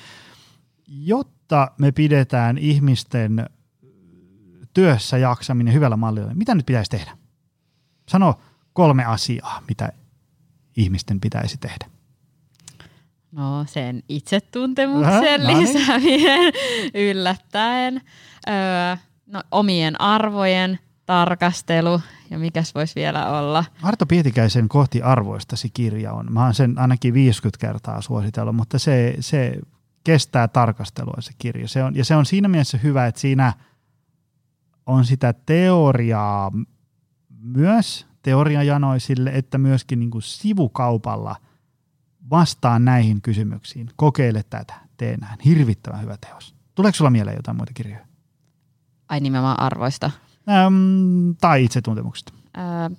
[0.89, 3.47] jotta me pidetään ihmisten
[4.75, 7.19] työssä jaksaminen hyvällä mallilla, niin mitä nyt pitäisi tehdä?
[8.09, 8.41] Sano
[8.73, 9.93] kolme asiaa, mitä
[10.77, 11.98] ihmisten pitäisi tehdä.
[13.33, 16.53] No sen itsetuntemuksen no, lisääminen
[17.11, 18.01] yllättäen.
[18.49, 22.01] Öö, no, omien arvojen tarkastelu
[22.31, 23.65] ja mikäs voisi vielä olla.
[23.83, 26.33] Arto Pietikäisen Kohti arvoistasi kirja on.
[26.33, 29.59] Mä oon sen ainakin 50 kertaa suositellut, mutta se, se
[30.05, 31.69] kestää tarkastelua se kirja.
[31.69, 33.53] Se on, ja se on siinä mielessä hyvä, että siinä
[34.87, 36.53] on sitä teoriaa
[37.43, 41.37] myös teoriajanoisille, että myöskin niin kuin sivukaupalla–
[42.31, 45.39] vastaan näihin kysymyksiin, kokeile tätä, tee näin.
[45.45, 46.55] Hirvittävän hyvä teos.
[46.75, 48.07] Tuleeko sulla mieleen jotain muita kirjoja?
[49.09, 50.11] Ai nimenomaan arvoista.
[50.49, 52.33] Ähm, tai itsetuntemuksesta.
[52.59, 52.91] Äh,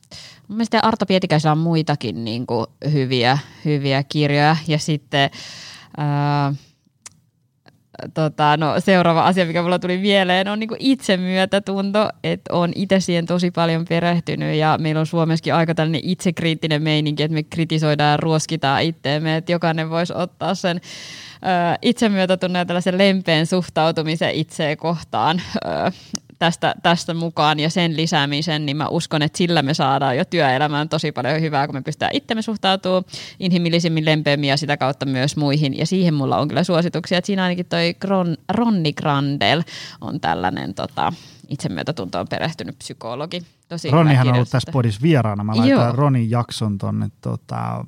[0.48, 4.56] mun mielestä Arto Pietikäisellä on muitakin niin kuin, hyviä, hyviä kirjoja.
[4.68, 5.30] Ja sitten
[6.00, 6.58] äh,
[8.14, 13.26] tota, no, seuraava asia, mikä mulla tuli mieleen, on niin itsemyötätunto, että on itse siihen
[13.26, 18.18] tosi paljon perehtynyt ja meillä on Suomessakin aika tällainen itsekriittinen meininki, että me kritisoidaan ja
[18.18, 20.82] ruoskitaan itteemme, että jokainen voisi ottaa sen
[21.34, 25.42] ö, itsemyötätunnon ja tällaisen lempeän suhtautumisen itseä kohtaan.
[25.66, 25.92] Ö,
[26.40, 30.90] tästä, tästä mukaan ja sen lisäämisen, niin mä uskon, että sillä me saadaan jo työelämään
[30.90, 33.04] tosi paljon hyvää, kun me pystytään itsemme suhtautumaan
[33.40, 35.78] inhimillisemmin, lempeämmin ja sitä kautta myös muihin.
[35.78, 39.64] Ja siihen mulla on kyllä suosituksia, että siinä ainakin toi Gron, Ronni Grandel
[40.02, 41.14] on tällainen tota,
[41.48, 43.42] itsemyötätuntoon perehtynyt psykologi.
[43.68, 45.44] Tosi Ronnihan on ollut tässä podissa vieraana.
[45.44, 45.92] Mä laitan Joo.
[45.92, 47.86] Ronin jakson tonne tota,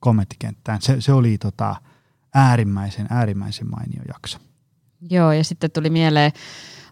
[0.00, 0.82] kommenttikenttään.
[0.82, 1.76] Se, se oli tota,
[2.34, 4.38] äärimmäisen, äärimmäisen mainio jakso.
[5.10, 6.32] Joo, ja sitten tuli mieleen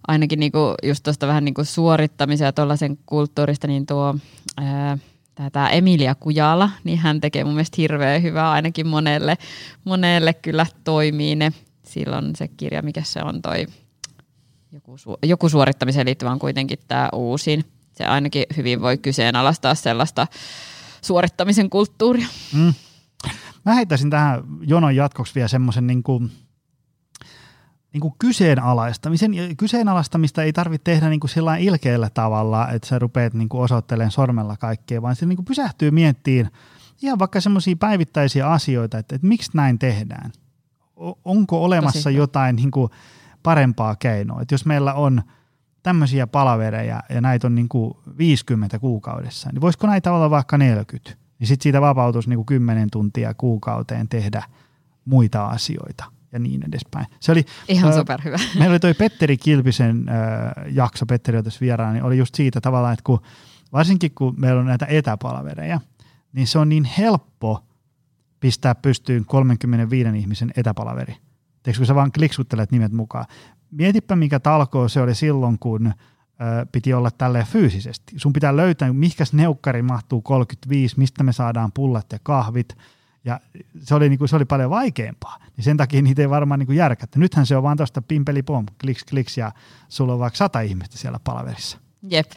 [0.09, 4.15] ainakin niinku just tuosta vähän niinku suorittamisen ja tuollaisen kulttuurista, niin tuo
[4.57, 4.99] ää,
[5.53, 9.39] tämä Emilia Kujala, niin hän tekee mun mielestä hirveän hyvää, ainakin monelle,
[9.85, 11.53] monelle kyllä toimii ne.
[11.83, 13.67] Silloin se kirja, mikä se on toi,
[14.73, 17.65] joku, su- joku suorittamiseen liittyvä on kuitenkin tämä uusin.
[17.93, 20.27] Se ainakin hyvin voi kyseenalaistaa sellaista
[21.03, 22.27] suorittamisen kulttuuria.
[22.53, 22.75] Mm.
[23.65, 26.31] Mä heittäisin tähän jonon jatkoksi vielä semmoisen niin kuin–
[27.93, 29.33] niin kuin kyseenalaistamisen.
[29.57, 34.11] Kyseenalaistamista ei tarvitse tehdä niin kuin sillä ilkeällä tavalla, että sä rupeat niin kuin osoittelemaan
[34.11, 36.51] sormella kaikkea, vaan se niin kuin pysähtyy miettiin
[37.03, 40.33] ihan vaikka semmoisia päivittäisiä asioita, että, että miksi näin tehdään.
[41.25, 42.17] onko olemassa Tosi.
[42.17, 42.91] jotain niin kuin
[43.43, 44.43] parempaa keinoa?
[44.43, 45.23] Että jos meillä on
[45.83, 51.11] tämmöisiä palavereja ja näitä on niin kuin 50 kuukaudessa, niin voisiko näitä olla vaikka 40?
[51.39, 54.43] Niin sitten siitä vapautus niin kuin 10 tuntia kuukauteen tehdä
[55.05, 57.07] muita asioita ja niin edespäin.
[57.21, 58.37] Se oli, Ihan äh, superhyvä.
[58.59, 62.61] Meillä oli toi Petteri Kilpisen äh, jakso, Petteri on tässä vieraana, niin oli just siitä
[62.61, 63.21] tavallaan, että kun,
[63.73, 65.81] varsinkin kun meillä on näitä etäpalvereja,
[66.33, 67.65] niin se on niin helppo
[68.41, 71.17] pistää pystyyn 35 ihmisen etäpalaveri.
[71.63, 73.25] Teekö, kun sä vaan kliksuttelet nimet mukaan.
[73.71, 75.93] Mietipä, mikä talkoo se oli silloin, kun
[76.73, 78.15] piti olla tälle fyysisesti.
[78.17, 82.77] Sun pitää löytää, mihinkäs neukkari mahtuu 35, mistä me saadaan pullat ja kahvit–
[83.27, 83.41] ja
[83.79, 85.39] se oli, niin kuin, se oli paljon vaikeampaa.
[85.57, 87.19] Niin sen takia niitä ei varmaan niin järkätty.
[87.19, 89.53] Nythän se on vaan tuosta pimpeli pom, kliks kliks ja
[89.89, 91.79] sulla on vaikka sata ihmistä siellä palaverissa.
[92.03, 92.31] Jep.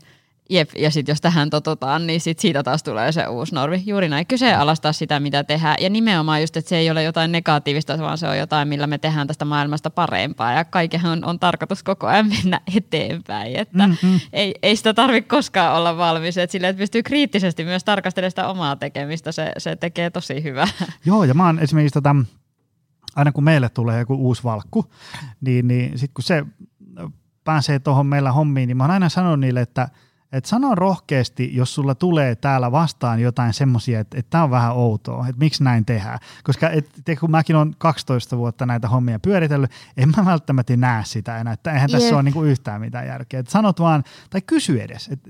[0.52, 3.84] Jep, ja sitten jos tähän totutaan, niin sit siitä taas tulee se uusi normi.
[3.86, 5.76] Juuri näin, kyseenalaistaa sitä, mitä tehdään.
[5.82, 8.98] Ja nimenomaan just, että se ei ole jotain negatiivista, vaan se on jotain, millä me
[8.98, 10.54] tehdään tästä maailmasta parempaa.
[10.54, 13.56] Ja kaiken on, on tarkoitus koko ajan mennä eteenpäin.
[13.56, 14.20] Että mm-hmm.
[14.34, 16.38] ei, ei sitä tarvitse koskaan olla valmis.
[16.38, 20.68] Että sille, että pystyy kriittisesti myös tarkastelemaan sitä omaa tekemistä, se, se tekee tosi hyvää.
[21.06, 22.16] Joo, ja mä oon esimerkiksi tota,
[23.16, 24.86] aina kun meille tulee joku uusi valkku,
[25.42, 26.46] niin, niin sitten kun se
[27.44, 29.90] pääsee tuohon meillä hommiin, niin mä oon aina sanonut niille, että–
[30.32, 34.76] et sano rohkeasti, jos sulla tulee täällä vastaan jotain semmoisia, että, että tämä on vähän
[34.76, 36.20] outoa, että miksi näin tehdään.
[36.44, 41.04] Koska et, te, kun mäkin olen 12 vuotta näitä hommia pyöritellyt, en mä välttämättä näe
[41.06, 43.40] sitä enää, että eihän tässä ole niinku yhtään mitään järkeä.
[43.40, 45.30] Et sanot vaan, tai kysy edes, että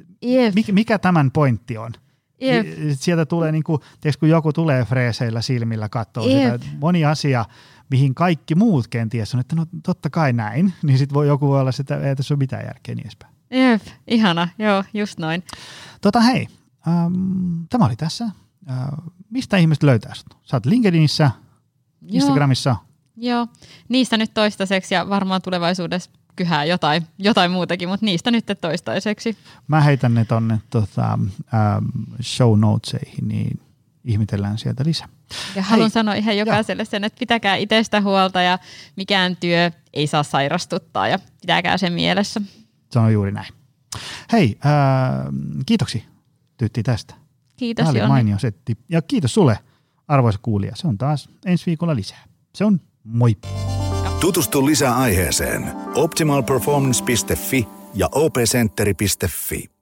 [0.55, 1.91] mikä, mikä tämän pointti on.
[2.41, 2.67] Yep.
[2.93, 6.61] Sieltä tulee, niin kuin, tiedätkö, kun joku tulee freeseillä silmillä katsoo yep.
[6.61, 7.45] sitä, moni asia,
[7.91, 11.61] mihin kaikki muut kenties on, että no totta kai näin, niin sitten voi joku voi
[11.61, 13.38] olla sitä, että ei tässä ole mitään järkeä niin edespäin.
[13.51, 15.43] Jep, ihana, joo, just noin.
[16.01, 16.47] Tota hei,
[16.87, 18.25] ähm, tämä oli tässä.
[18.69, 18.77] Äh,
[19.29, 20.37] mistä ihmiset löytää sinut?
[20.43, 21.31] Sä oot LinkedInissä,
[22.07, 22.75] Instagramissa.
[23.17, 23.47] Joo, joo.
[23.89, 29.37] niistä nyt toistaiseksi ja varmaan tulevaisuudessa kyhää jotain, jotain muutakin, mutta niistä nyt toistaiseksi.
[29.67, 31.07] Mä heitän ne tonne tota,
[31.53, 31.85] ähm,
[32.21, 33.59] show notesihin, niin
[34.05, 35.09] ihmetellään sieltä lisää.
[35.55, 35.89] Ja haluan Hei.
[35.89, 38.59] sanoa ihan jokaiselle sen, että pitäkää itsestä huolta ja
[38.95, 42.41] mikään työ ei saa sairastuttaa ja pitäkää sen mielessä.
[42.91, 43.53] Se on juuri näin.
[44.31, 44.71] Hei, äh,
[45.65, 46.03] kiitoksi
[46.59, 47.15] Tytti tästä.
[47.57, 48.77] Kiitos Tämä oli mainio setti.
[48.89, 49.59] Ja kiitos sulle,
[50.07, 50.75] arvoisa kuulija.
[50.75, 52.23] Se on taas ensi viikolla lisää.
[52.55, 53.37] Se on moi.
[54.19, 59.78] Tutustu lisää aiheeseen optimalperformance.fi ja opcenteri.fi.